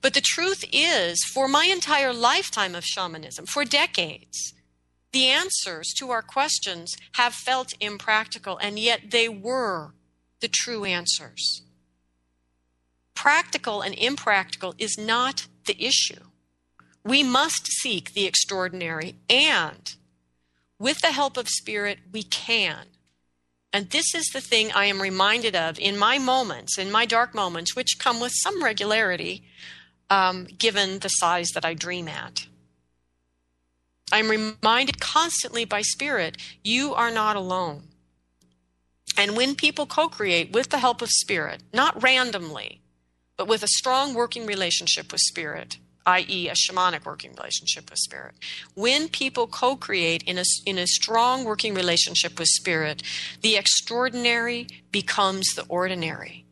[0.02, 4.54] But the truth is, for my entire lifetime of shamanism, for decades,
[5.12, 9.94] the answers to our questions have felt impractical, and yet they were
[10.40, 11.62] the true answers
[13.18, 16.22] practical and impractical is not the issue.
[17.04, 19.96] We must seek the extraordinary, and
[20.78, 22.86] with the help of Spirit, we can.
[23.74, 27.34] And this is the thing I am reminded of in my moments, in my dark
[27.34, 29.44] moments, which come with some regularity,
[30.12, 32.46] um, given the size that I dream at.
[34.12, 37.88] I'm reminded constantly by Spirit, you are not alone.
[39.18, 42.82] And when people co create with the help of Spirit, not randomly,
[43.38, 45.78] but with a strong working relationship with spirit,
[46.08, 48.34] i.e., a shamanic working relationship with spirit.
[48.74, 53.04] When people co create in a, in a strong working relationship with spirit,
[53.42, 56.46] the extraordinary becomes the ordinary.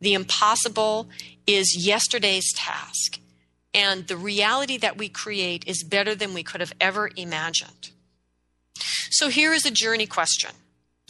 [0.00, 1.08] The impossible
[1.46, 3.20] is yesterday's task.
[3.74, 7.90] And the reality that we create is better than we could have ever imagined.
[9.10, 10.50] So here is a journey question.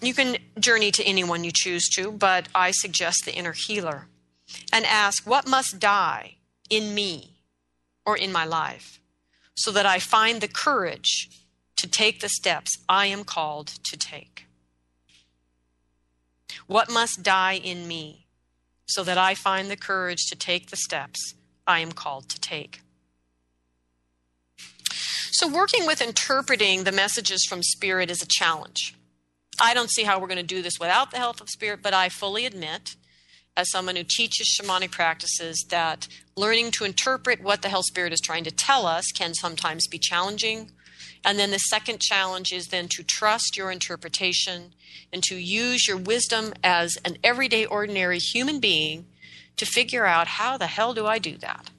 [0.03, 4.09] You can journey to anyone you choose to, but I suggest the inner healer
[4.72, 6.36] and ask, What must die
[6.70, 7.38] in me
[8.05, 9.00] or in my life
[9.55, 11.28] so that I find the courage
[11.76, 14.46] to take the steps I am called to take?
[16.66, 18.26] What must die in me
[18.86, 21.34] so that I find the courage to take the steps
[21.66, 22.80] I am called to take?
[25.32, 28.94] So, working with interpreting the messages from Spirit is a challenge.
[29.61, 31.94] I don't see how we're going to do this without the help of Spirit, but
[31.94, 32.96] I fully admit
[33.57, 38.20] as someone who teaches shamanic practices that learning to interpret what the hell spirit is
[38.20, 40.70] trying to tell us can sometimes be challenging.
[41.24, 44.72] And then the second challenge is then to trust your interpretation
[45.12, 49.07] and to use your wisdom as an everyday, ordinary human being
[49.57, 51.70] to figure out how the hell do I do that?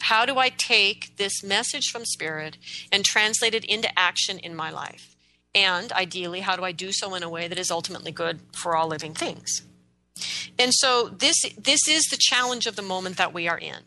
[0.00, 2.56] How do I take this message from spirit
[2.90, 5.14] and translate it into action in my life?
[5.54, 8.74] And ideally, how do I do so in a way that is ultimately good for
[8.74, 9.62] all living things?
[10.58, 13.78] And so this this is the challenge of the moment that we are in.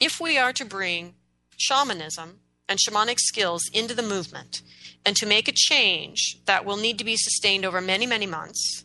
[0.00, 1.14] If we are to bring
[1.56, 4.62] shamanism and shamanic skills into the movement
[5.04, 8.84] and to make a change that will need to be sustained over many, many months,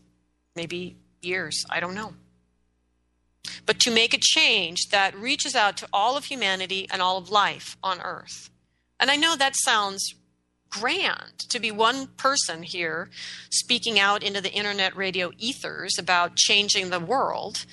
[0.55, 2.13] maybe years, I don't know.
[3.65, 7.29] But to make a change that reaches out to all of humanity and all of
[7.29, 8.49] life on earth.
[8.99, 10.15] And I know that sounds
[10.73, 13.09] grand to be one person here
[13.51, 17.65] speaking out into the internet radio ethers about changing the world.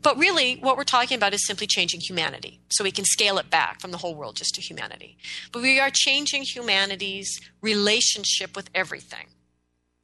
[0.00, 2.60] But really, what we're talking about is simply changing humanity.
[2.70, 5.16] So we can scale it back from the whole world just to humanity.
[5.52, 9.26] But we are changing humanity's relationship with everything,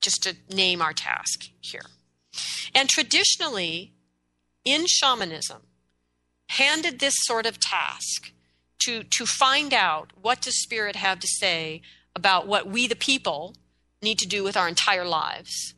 [0.01, 1.87] just to name our task here.
[2.75, 3.93] And traditionally,
[4.65, 5.63] in shamanism,
[6.51, 8.33] handed this sort of task
[8.81, 11.83] to, to find out what does spirit have to say
[12.15, 13.55] about what we the people
[14.03, 15.75] need to do with our entire lives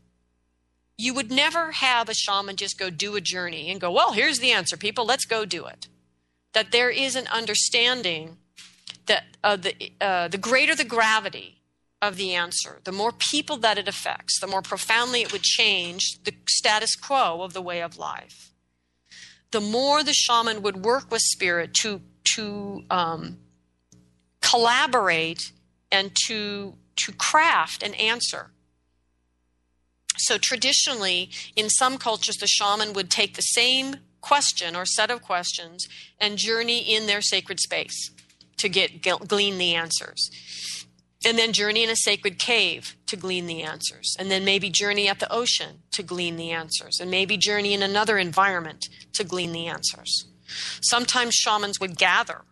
[1.00, 4.38] you would never have a shaman just go do a journey and go, well, here's
[4.38, 5.88] the answer, people, let's go do it.
[6.52, 8.36] That there is an understanding
[9.06, 11.62] that uh, the, uh, the greater the gravity
[12.02, 16.22] of the answer, the more people that it affects, the more profoundly it would change
[16.24, 18.52] the status quo of the way of life.
[19.52, 22.02] The more the shaman would work with spirit to,
[22.34, 23.38] to um,
[24.40, 25.52] collaborate
[25.92, 28.50] and to, to craft an answer
[30.20, 35.22] so traditionally, in some cultures, the shaman would take the same question or set of
[35.22, 35.88] questions
[36.20, 38.10] and journey in their sacred space
[38.58, 40.30] to get glean the answers.
[41.24, 44.14] And then journey in a sacred cave to glean the answers.
[44.18, 46.98] And then maybe journey at the ocean to glean the answers.
[47.00, 50.26] And maybe journey in another environment to glean the answers.
[50.82, 52.42] Sometimes shamans would gather.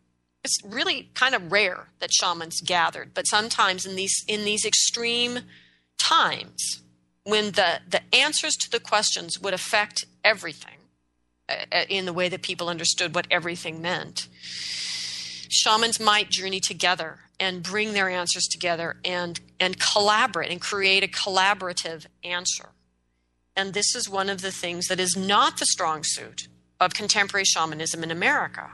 [0.45, 5.41] It's really kind of rare that shamans gathered, but sometimes in these in these extreme
[6.01, 6.83] times,
[7.25, 10.79] when the, the answers to the questions would affect everything
[11.49, 14.29] uh, uh, in the way that people understood what everything meant.
[15.51, 21.09] Shamans might journey together and bring their answers together and, and collaborate and create a
[21.09, 22.71] collaborative answer.
[23.57, 26.49] And this is one of the things that is not the strong suit
[26.81, 28.71] of contemporary shamanism in America.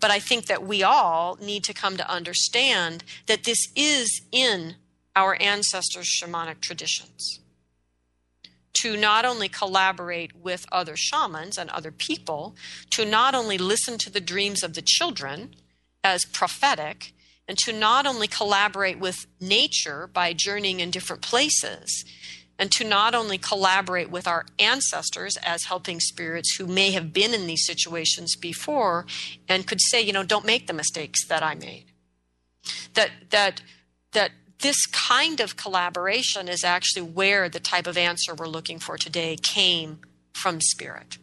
[0.00, 4.76] But I think that we all need to come to understand that this is in
[5.14, 7.40] our ancestors' shamanic traditions
[8.82, 12.54] to not only collaborate with other shamans and other people,
[12.90, 15.54] to not only listen to the dreams of the children
[16.04, 17.12] as prophetic,
[17.48, 22.04] and to not only collaborate with nature by journeying in different places,
[22.58, 27.34] and to not only collaborate with our ancestors as helping spirits who may have been
[27.34, 29.06] in these situations before
[29.48, 31.86] and could say, you know, don't make the mistakes that I made.
[32.94, 33.62] That that
[34.12, 34.30] that
[34.60, 39.36] this kind of collaboration is actually where the type of answer we're looking for today
[39.36, 39.98] came
[40.32, 41.18] from spirit.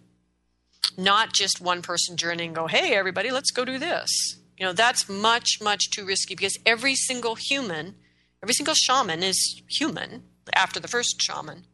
[0.98, 4.38] Not just one person journeying and go, hey, everybody, let's go do this.
[4.58, 7.96] You know, that's much, much too risky because every single human,
[8.44, 10.24] every single shaman is human
[10.54, 11.66] after the first shaman,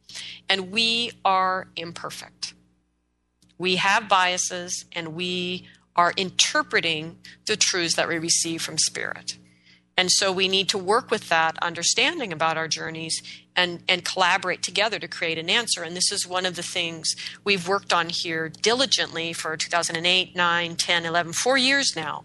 [0.48, 2.54] and we are imperfect.
[3.58, 9.36] We have biases and we are interpreting the truths that we receive from spirit.
[10.00, 13.20] And so we need to work with that understanding about our journeys
[13.54, 15.82] and, and collaborate together to create an answer.
[15.82, 17.14] And this is one of the things
[17.44, 22.24] we've worked on here diligently for 2008, 9, 10, 11, four years now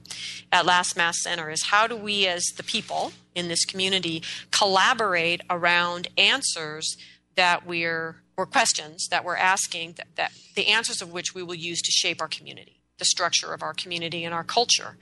[0.53, 5.41] at Last Mask Center is how do we as the people in this community collaborate
[5.49, 6.97] around answers
[7.35, 11.55] that we're or questions that we're asking that, that the answers of which we will
[11.55, 14.97] use to shape our community the structure of our community and our culture.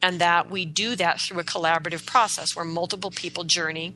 [0.00, 3.94] And that we do that through a collaborative process where multiple people journey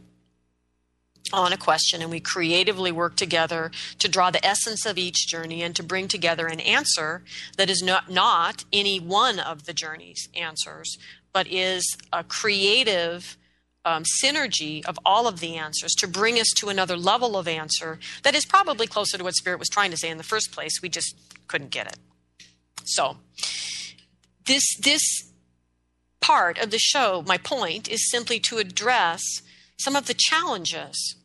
[1.32, 5.62] on a question and we creatively work together to draw the essence of each journey
[5.62, 7.22] and to bring together an answer
[7.56, 10.98] that is not, not any one of the journey's answers,
[11.32, 13.36] but is a creative
[13.84, 17.98] um, synergy of all of the answers to bring us to another level of answer
[18.22, 20.80] that is probably closer to what Spirit was trying to say in the first place.
[20.82, 21.14] We just
[21.48, 21.96] couldn't get it.
[22.84, 23.16] So
[24.46, 25.02] this this
[26.20, 29.22] part of the show, my point is simply to address
[29.78, 31.16] some of the challenges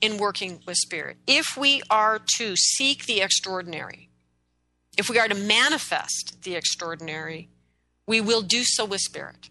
[0.00, 1.16] in working with spirit.
[1.26, 4.10] If we are to seek the extraordinary,
[4.98, 7.48] if we are to manifest the extraordinary,
[8.06, 9.48] we will do so with spirit.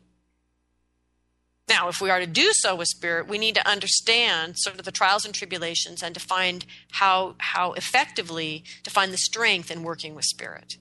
[1.72, 4.84] Now, if we are to do so with spirit, we need to understand sort of
[4.84, 9.82] the trials and tribulations and to find how how effectively to find the strength in
[9.82, 10.76] working with spirit.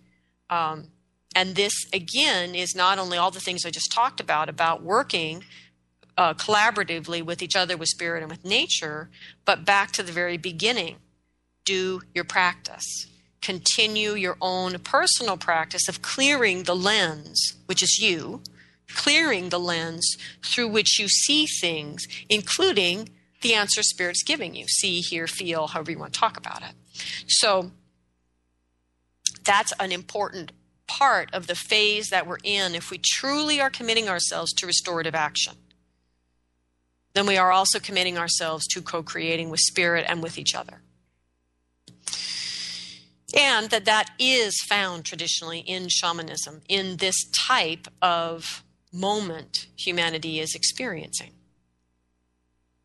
[0.58, 0.88] Um,
[1.32, 5.44] and this, again, is not only all the things I just talked about, about working
[6.18, 9.10] uh, collaboratively with each other, with spirit, and with nature,
[9.44, 10.96] but back to the very beginning.
[11.64, 13.06] Do your practice.
[13.40, 18.42] Continue your own personal practice of clearing the lens, which is you,
[18.94, 23.08] clearing the lens through which you see things, including
[23.42, 26.74] the answer spirit's giving you see, hear, feel, however you want to talk about it.
[27.26, 27.70] So
[29.44, 30.52] that's an important
[30.86, 35.14] part of the phase that we're in if we truly are committing ourselves to restorative
[35.14, 35.54] action.
[37.14, 40.82] Then we are also committing ourselves to co creating with spirit and with each other.
[43.36, 50.54] And that that is found traditionally in shamanism, in this type of moment humanity is
[50.54, 51.32] experiencing.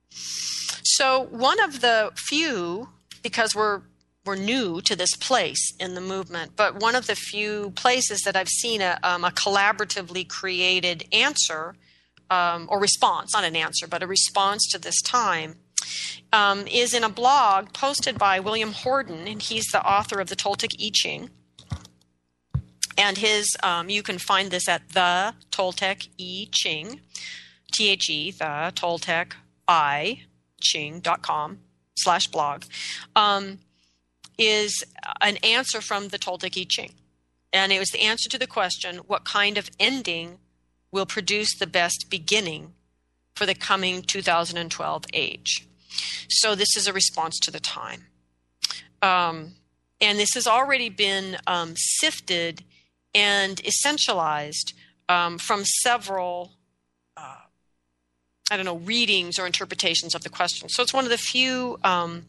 [0.10, 2.90] So, one of the few,
[3.22, 3.82] because we're
[4.26, 8.36] we're new to this place in the movement, but one of the few places that
[8.36, 11.76] I've seen a, um, a collaboratively created answer
[12.32, 15.58] um, or response, not an answer, but a response to this time,
[16.34, 20.36] um, is in a blog posted by William Horden, and he's the author of the
[20.36, 21.30] Toltec I Ching.
[22.98, 27.02] And his, um, you can find this at the Toltec I Ching,
[27.74, 29.34] T H E, the Toltec
[29.68, 30.22] I
[30.62, 31.60] Ching.com
[31.98, 32.64] slash blog.
[33.16, 33.60] Um,
[34.38, 34.84] is
[35.22, 36.92] an answer from the Toltec I Ching.
[37.54, 40.40] And it was the answer to the question what kind of ending
[40.92, 42.74] will produce the best beginning
[43.36, 45.68] for the coming 2012 age?
[46.30, 48.08] So, this is a response to the time.
[49.02, 49.54] Um,
[50.02, 52.64] and this has already been um, sifted
[53.16, 54.74] and essentialized
[55.10, 56.52] um, from several
[57.18, 57.38] uh,
[58.52, 60.70] I don't know, readings or interpretations of the question.
[60.70, 62.26] So it's one of the few um,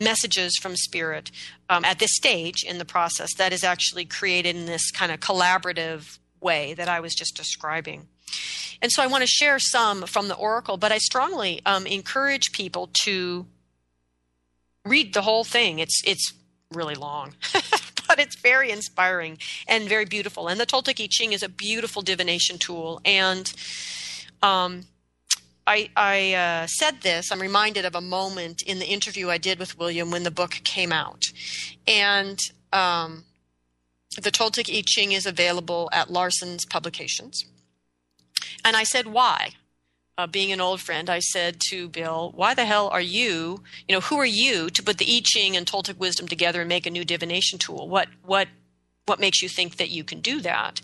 [0.00, 1.30] messages from spirit
[1.68, 5.20] um, at this stage in the process that is actually created in this kind of
[5.20, 8.08] collaborative way that I was just describing.
[8.80, 12.52] And so I want to share some from the oracle, but I strongly um, encourage
[12.52, 13.46] people to
[14.86, 15.80] read the whole thing.
[15.80, 16.32] It's it's
[16.72, 17.34] really long,
[18.18, 20.48] but it's very inspiring and very beautiful.
[20.48, 23.52] And the Toltec I Ching is a beautiful divination tool, and
[24.42, 24.86] um,
[25.68, 29.58] I, I uh, said this, I'm reminded of a moment in the interview I did
[29.58, 31.24] with William when the book came out.
[31.86, 32.38] And
[32.72, 33.24] um,
[34.16, 37.44] the Toltec I Ching is available at Larson's Publications.
[38.64, 39.50] And I said, why?
[40.18, 43.94] Uh, being an old friend, I said to Bill, why the hell are you, you
[43.94, 46.86] know, who are you to put the I Ching and Toltec wisdom together and make
[46.86, 47.88] a new divination tool?
[47.88, 48.48] What, what,
[49.06, 50.80] what makes you think that you can do that?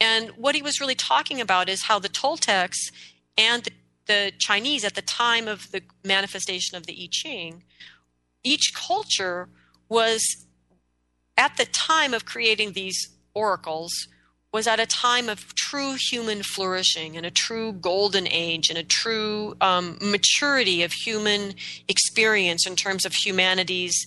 [0.00, 2.90] And what he was really talking about is how the Toltecs
[3.36, 3.72] and the
[4.10, 7.62] the Chinese at the time of the manifestation of the I Ching,
[8.42, 9.48] each culture
[9.88, 10.46] was
[11.38, 12.98] at the time of creating these
[13.34, 14.08] oracles
[14.52, 18.82] was at a time of true human flourishing and a true golden age and a
[18.82, 21.54] true um, maturity of human
[21.88, 24.06] experience in terms of humanity's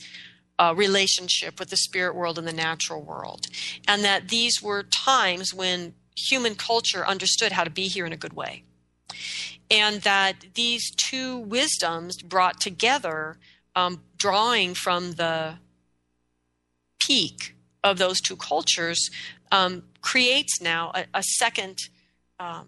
[0.60, 3.48] uh, relationship with the spirit world and the natural world.
[3.88, 8.18] And that these were times when human culture understood how to be here in a
[8.18, 8.64] good way
[9.74, 13.38] and that these two wisdoms brought together,
[13.76, 15.56] um, drawing from the
[17.00, 19.10] peak of those two cultures,
[19.54, 21.78] um, creates now a, a second
[22.40, 22.68] um,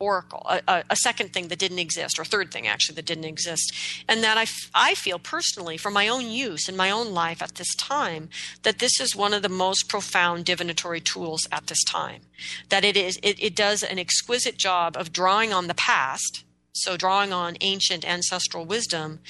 [0.00, 3.72] oracle, a, a, second thing that didn't exist, or third thing actually that didn't exist.
[4.08, 7.40] And that I, f- I feel personally, for my own use in my own life
[7.40, 8.28] at this time,
[8.64, 12.22] that this is one of the most profound divinatory tools at this time.
[12.68, 16.44] That it is, it, it does an exquisite job of drawing on the past.
[16.76, 19.20] So, drawing on ancient ancestral wisdom,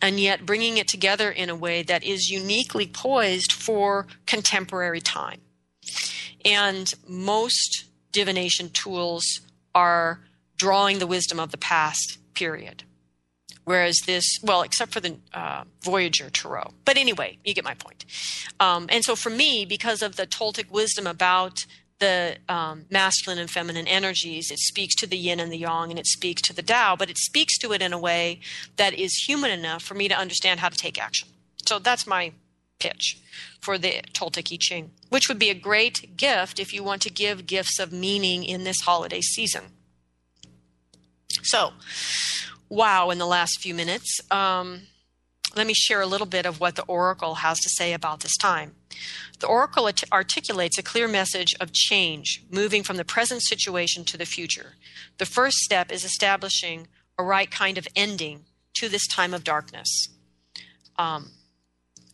[0.00, 5.42] and yet bringing it together in a way that is uniquely poised for contemporary time.
[6.44, 9.40] And most divination tools
[9.74, 10.20] are
[10.56, 12.84] drawing the wisdom of the past, period.
[13.64, 16.72] Whereas this, well, except for the uh, Voyager Tarot.
[16.84, 18.04] But anyway, you get my point.
[18.60, 21.64] Um, and so for me, because of the Toltec wisdom about
[21.98, 25.98] the um, masculine and feminine energies, it speaks to the yin and the yang and
[25.98, 28.40] it speaks to the Tao, but it speaks to it in a way
[28.76, 31.28] that is human enough for me to understand how to take action.
[31.66, 32.32] So that's my
[32.78, 33.18] pitch
[33.60, 37.10] for the Toltec I Ching, which would be a great gift if you want to
[37.10, 39.64] give gifts of meaning in this holiday season.
[41.42, 41.72] So,
[42.68, 44.82] wow, in the last few minutes, um,
[45.56, 48.36] let me share a little bit of what the Oracle has to say about this
[48.36, 48.74] time.
[49.38, 54.26] The Oracle articulates a clear message of change, moving from the present situation to the
[54.26, 54.74] future.
[55.18, 60.08] The first step is establishing a right kind of ending to this time of darkness.
[60.96, 61.30] Um,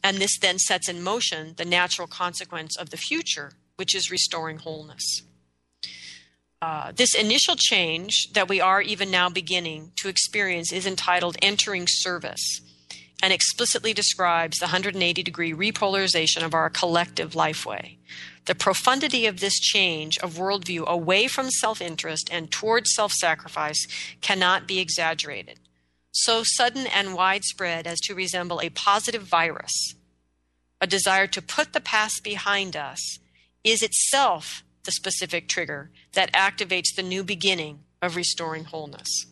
[0.03, 4.59] and this then sets in motion the natural consequence of the future, which is restoring
[4.59, 5.23] wholeness.
[6.63, 11.87] Uh, this initial change that we are even now beginning to experience is entitled Entering
[11.89, 12.61] Service
[13.23, 17.97] and explicitly describes the 180 degree repolarization of our collective lifeway.
[18.47, 23.87] The profundity of this change of worldview away from self interest and towards self sacrifice
[24.21, 25.61] cannot be exaggerated.
[26.13, 29.95] So sudden and widespread as to resemble a positive virus,
[30.81, 33.19] a desire to put the past behind us,
[33.63, 39.27] is itself the specific trigger that activates the new beginning of restoring wholeness.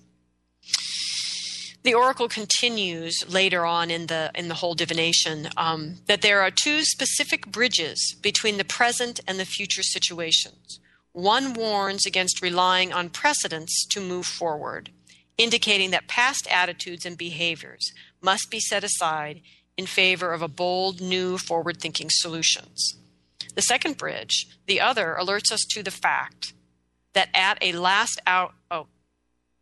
[1.84, 6.50] The oracle continues later on in the in the whole divination um, that there are
[6.50, 10.80] two specific bridges between the present and the future situations.
[11.12, 14.90] One warns against relying on precedents to move forward,
[15.38, 19.40] indicating that past attitudes and behaviors must be set aside
[19.76, 22.96] in favor of a bold, new, forward thinking solutions.
[23.54, 26.52] The second bridge, the other, alerts us to the fact
[27.14, 28.88] that at a last hour, oh,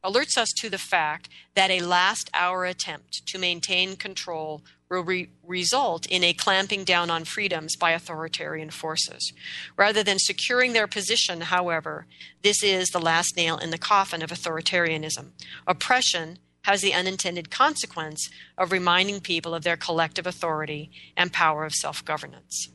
[0.02, 5.28] alerts us to the fact that a last hour attempt to maintain control will re-
[5.44, 9.32] result in a clamping down on freedoms by authoritarian forces.
[9.76, 12.06] Rather than securing their position, however,
[12.42, 15.30] this is the last nail in the coffin of authoritarianism.
[15.66, 18.28] Oppression has the unintended consequence
[18.58, 22.68] of reminding people of their collective authority and power of self governance.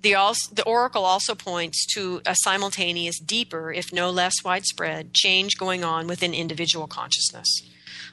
[0.00, 5.56] The, also, the, oracle also points to a simultaneous, deeper, if no less widespread, change
[5.56, 7.48] going on within individual consciousness.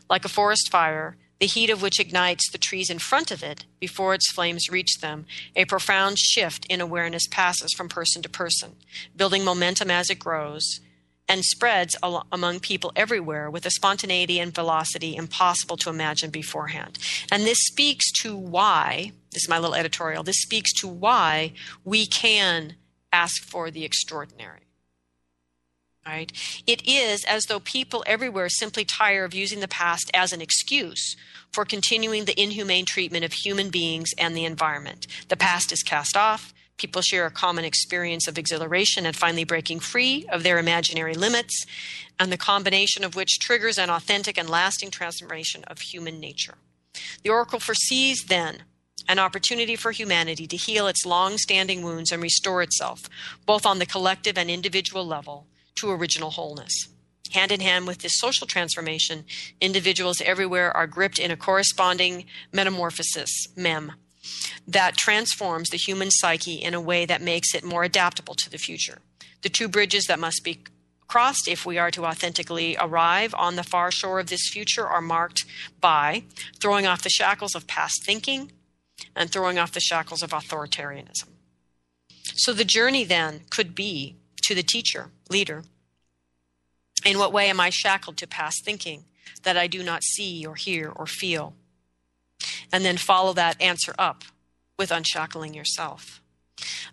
[0.10, 3.66] Like a forest fire, the heat of which ignites the trees in front of it
[3.80, 5.26] before its flames reach them,
[5.56, 8.76] a profound shift in awareness passes from person to person,
[9.16, 10.80] building momentum as it grows
[11.28, 17.00] and spreads al- among people everywhere with a spontaneity and velocity impossible to imagine beforehand.
[17.32, 22.06] And this speaks to why, this is my little editorial, this speaks to why we
[22.06, 22.76] can
[23.12, 24.71] ask for the extraordinary.
[26.06, 26.32] Right?
[26.66, 31.16] It is as though people everywhere simply tire of using the past as an excuse
[31.52, 35.06] for continuing the inhumane treatment of human beings and the environment.
[35.30, 39.82] The past is cast off, People share a common experience of exhilaration at finally breaking
[39.82, 41.64] free of their imaginary limits,
[42.20, 46.56] and the combination of which triggers an authentic and lasting transformation of human nature.
[47.22, 48.64] The Oracle foresees then
[49.08, 53.08] an opportunity for humanity to heal its long standing wounds and restore itself,
[53.46, 55.46] both on the collective and individual level,
[55.76, 56.88] to original wholeness.
[57.32, 59.24] Hand in hand with this social transformation,
[59.62, 63.94] individuals everywhere are gripped in a corresponding metamorphosis, mem,
[64.68, 68.58] that transforms the human psyche in a way that makes it more adaptable to the
[68.58, 69.00] future.
[69.42, 70.60] The two bridges that must be
[71.08, 75.02] crossed if we are to authentically arrive on the far shore of this future are
[75.02, 75.46] marked
[75.82, 76.24] by
[76.62, 78.52] throwing off the shackles of past thinking
[79.16, 81.28] and throwing off the shackles of authoritarianism.
[82.36, 84.16] So the journey then could be
[84.52, 85.64] to the teacher, leader.
[87.06, 89.06] In what way am I shackled to past thinking
[89.44, 91.56] that I do not see or hear or feel?
[92.72, 94.24] and then follow that answer up
[94.78, 96.22] with unshackling yourself.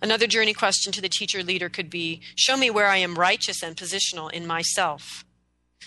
[0.00, 3.62] Another journey question to the teacher leader could be Show me where I am righteous
[3.62, 5.24] and positional in myself.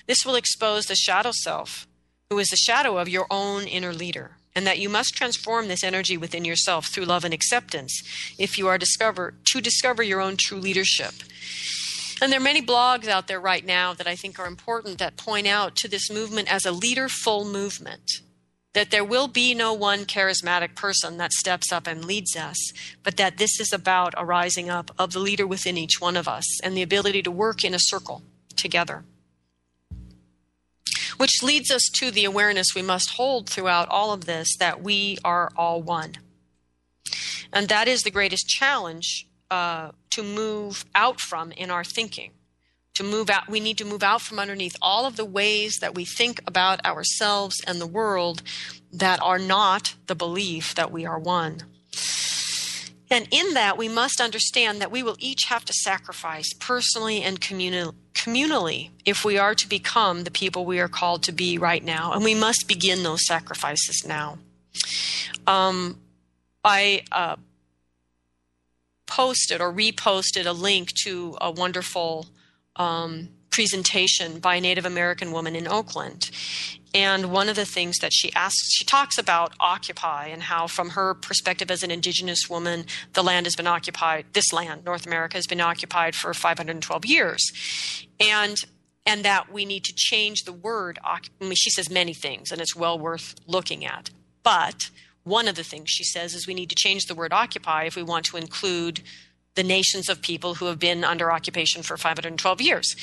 [0.07, 1.87] This will expose the shadow self,
[2.29, 5.83] who is the shadow of your own inner leader, and that you must transform this
[5.83, 8.01] energy within yourself through love and acceptance
[8.37, 11.13] if you are discover, to discover your own true leadership.
[12.21, 15.17] And there are many blogs out there right now that I think are important that
[15.17, 18.21] point out to this movement as a leaderful movement
[18.73, 22.71] that there will be no one charismatic person that steps up and leads us,
[23.03, 26.27] but that this is about a rising up of the leader within each one of
[26.27, 28.21] us and the ability to work in a circle
[28.55, 29.03] together.
[31.21, 35.19] Which leads us to the awareness we must hold throughout all of this that we
[35.23, 36.13] are all one.
[37.53, 42.31] And that is the greatest challenge uh, to move out from in our thinking
[42.95, 45.93] to move out we need to move out from underneath all of the ways that
[45.93, 48.41] we think about ourselves and the world
[48.91, 51.61] that are not the belief that we are one
[53.11, 57.39] and in that we must understand that we will each have to sacrifice personally and
[57.41, 61.83] communi- communally if we are to become the people we are called to be right
[61.83, 64.37] now and we must begin those sacrifices now
[65.45, 65.99] um,
[66.63, 67.35] i uh,
[69.05, 72.27] posted or reposted a link to a wonderful
[72.77, 76.31] um, presentation by a Native American woman in Oakland.
[76.93, 80.89] And one of the things that she asks, she talks about Occupy and how, from
[80.89, 85.37] her perspective as an Indigenous woman, the land has been occupied, this land, North America,
[85.37, 88.07] has been occupied for 512 years.
[88.19, 88.57] And
[89.03, 90.99] and that we need to change the word.
[91.03, 94.11] I mean, she says many things, and it's well worth looking at.
[94.43, 94.91] But
[95.23, 97.95] one of the things she says is we need to change the word occupy if
[97.95, 99.01] we want to include
[99.55, 102.95] the nations of people who have been under occupation for 512 years.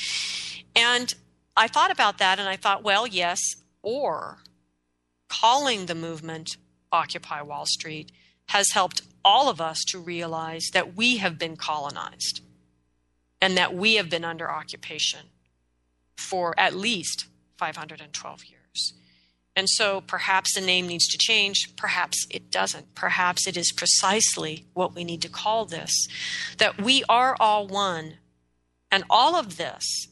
[0.75, 1.15] And
[1.57, 3.41] I thought about that and I thought, well, yes,
[3.89, 4.37] or
[5.31, 6.59] calling the movement
[6.93, 8.13] Occupy Wall Street
[8.49, 12.43] has helped all of us to realize that we have been colonized
[13.41, 15.21] and that we have been under occupation
[16.19, 18.93] for at least 512 years.
[19.57, 22.95] And so perhaps the name needs to change, perhaps it doesn't.
[22.95, 25.95] Perhaps it is precisely what we need to call this
[26.59, 28.19] that we are all one,
[28.91, 30.09] and all of this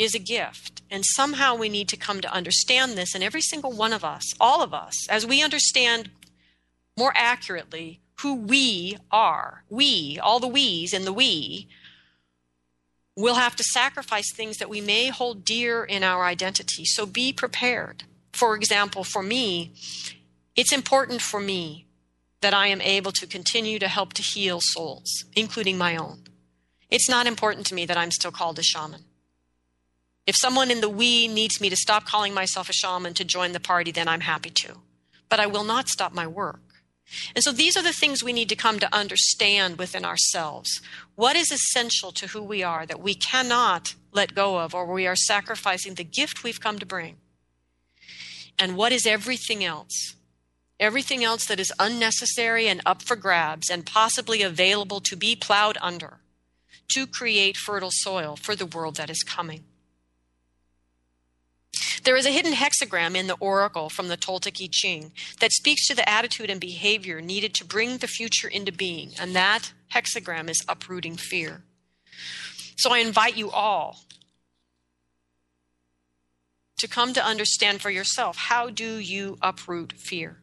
[0.00, 0.80] is a gift.
[0.90, 4.32] And somehow we need to come to understand this, and every single one of us,
[4.40, 6.10] all of us, as we understand
[6.96, 11.68] more accurately who we are, we, all the we's and the we,
[13.14, 16.84] will have to sacrifice things that we may hold dear in our identity.
[16.86, 18.04] So be prepared.
[18.32, 19.72] For example, for me,
[20.56, 21.86] it's important for me
[22.40, 26.24] that I am able to continue to help to heal souls, including my own.
[26.88, 29.04] It's not important to me that I'm still called a shaman.
[30.30, 33.50] If someone in the we needs me to stop calling myself a shaman to join
[33.50, 34.76] the party, then I'm happy to.
[35.28, 36.60] But I will not stop my work.
[37.34, 40.80] And so these are the things we need to come to understand within ourselves.
[41.16, 45.04] What is essential to who we are that we cannot let go of, or we
[45.04, 47.16] are sacrificing the gift we've come to bring?
[48.56, 50.14] And what is everything else?
[50.78, 55.76] Everything else that is unnecessary and up for grabs and possibly available to be plowed
[55.82, 56.18] under
[56.90, 59.64] to create fertile soil for the world that is coming.
[62.04, 65.86] There is a hidden hexagram in the oracle from the Toltec I Ching that speaks
[65.86, 70.48] to the attitude and behavior needed to bring the future into being, and that hexagram
[70.48, 71.62] is uprooting fear.
[72.76, 74.00] So I invite you all
[76.78, 80.38] to come to understand for yourself how do you uproot fear?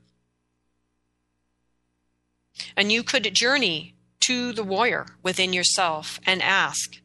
[2.76, 3.96] And you could journey
[4.28, 7.02] to the warrior within yourself and ask,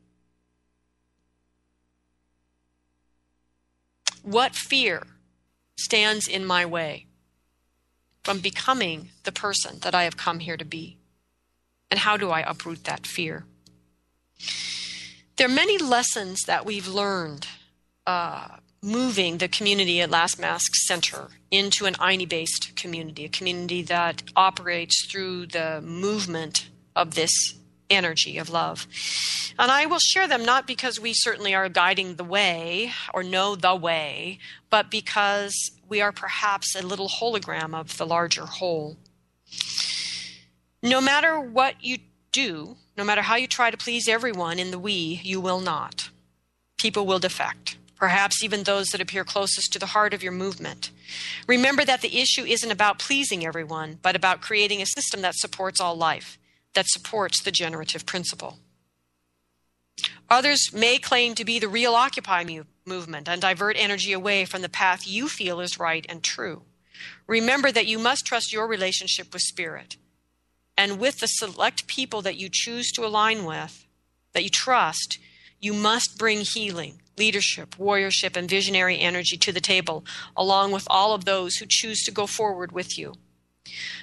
[4.23, 5.03] What fear
[5.77, 7.07] stands in my way
[8.23, 10.99] from becoming the person that I have come here to be?
[11.91, 13.45] And how do I uproot that fear?
[15.37, 17.49] There are many lessons that we've learned
[18.07, 23.83] uh, moving the community at Last Mask Center into an Ayni based community, a community
[23.83, 27.55] that operates through the movement of this
[27.93, 28.87] energy of love.
[29.59, 33.55] And I will share them not because we certainly are guiding the way or know
[33.55, 34.39] the way,
[34.71, 35.55] but because
[35.89, 38.97] we are perhaps a little hologram of the larger whole.
[40.83, 41.99] No matter what you
[42.33, 46.09] do, no matter how you try to please everyone in the we, you will not.
[46.79, 50.91] People will defect, perhaps even those that appear closest to the heart of your movement.
[51.47, 55.81] Remember that the issue isn't about pleasing everyone, but about creating a system that supports
[55.81, 56.39] all life
[56.75, 58.59] that supports the generative principle.
[60.31, 62.45] Others may claim to be the real Occupy
[62.87, 66.63] movement and divert energy away from the path you feel is right and true.
[67.27, 69.97] Remember that you must trust your relationship with Spirit.
[70.77, 73.87] And with the select people that you choose to align with,
[74.33, 75.19] that you trust,
[75.61, 80.05] you must bring healing, leadership, warriorship, and visionary energy to the table,
[80.35, 83.15] along with all of those who choose to go forward with you.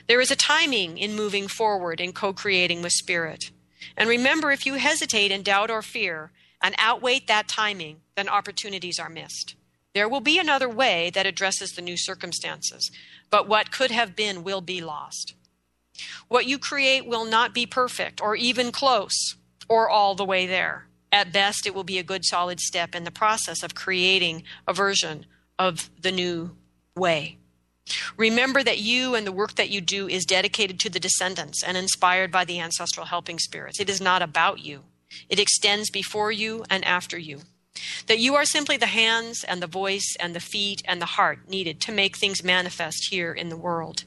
[0.08, 3.52] There is a timing in moving forward and co creating with Spirit.
[3.96, 9.00] And remember, if you hesitate and doubt or fear and outweight that timing, then opportunities
[9.00, 9.56] are missed.
[9.94, 12.92] There will be another way that addresses the new circumstances,
[13.30, 15.34] but what could have been will be lost.
[16.28, 19.36] What you create will not be perfect or even close
[19.68, 20.88] or all the way there.
[21.12, 24.74] At best, it will be a good solid step in the process of creating a
[24.74, 25.26] version
[25.58, 26.56] of the new
[26.96, 27.38] way.
[28.18, 31.78] Remember that you and the work that you do is dedicated to the descendants and
[31.78, 33.80] inspired by the ancestral helping spirits.
[33.80, 34.84] It is not about you,
[35.30, 37.42] it extends before you and after you.
[38.08, 41.48] That you are simply the hands and the voice and the feet and the heart
[41.48, 44.04] needed to make things manifest here in the world.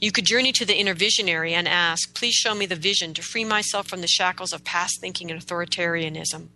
[0.00, 3.22] You could journey to the inner visionary and ask, Please show me the vision to
[3.22, 6.48] free myself from the shackles of past thinking and authoritarianism.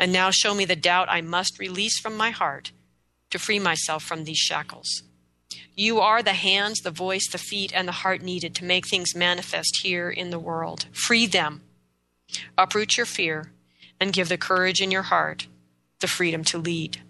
[0.00, 2.72] And now show me the doubt I must release from my heart
[3.30, 5.02] to free myself from these shackles.
[5.74, 9.14] You are the hands, the voice, the feet, and the heart needed to make things
[9.14, 10.86] manifest here in the world.
[10.92, 11.62] Free them.
[12.58, 13.52] Uproot your fear
[13.98, 15.46] and give the courage in your heart
[16.00, 17.00] the freedom to lead.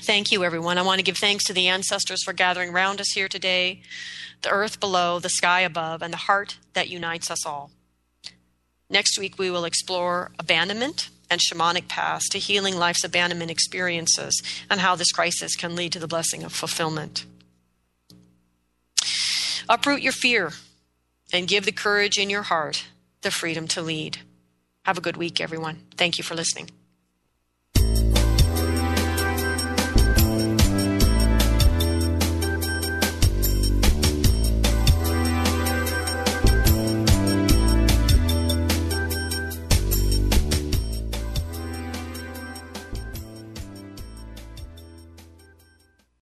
[0.00, 0.78] Thank you, everyone.
[0.78, 3.82] I want to give thanks to the ancestors for gathering around us here today,
[4.40, 7.70] the earth below, the sky above, and the heart that unites us all.
[8.88, 14.80] Next week, we will explore abandonment and shamanic paths to healing life's abandonment experiences and
[14.80, 17.24] how this crisis can lead to the blessing of fulfillment.
[19.68, 20.52] Uproot your fear
[21.32, 22.86] and give the courage in your heart
[23.20, 24.18] the freedom to lead.
[24.84, 25.80] Have a good week, everyone.
[25.96, 26.70] Thank you for listening.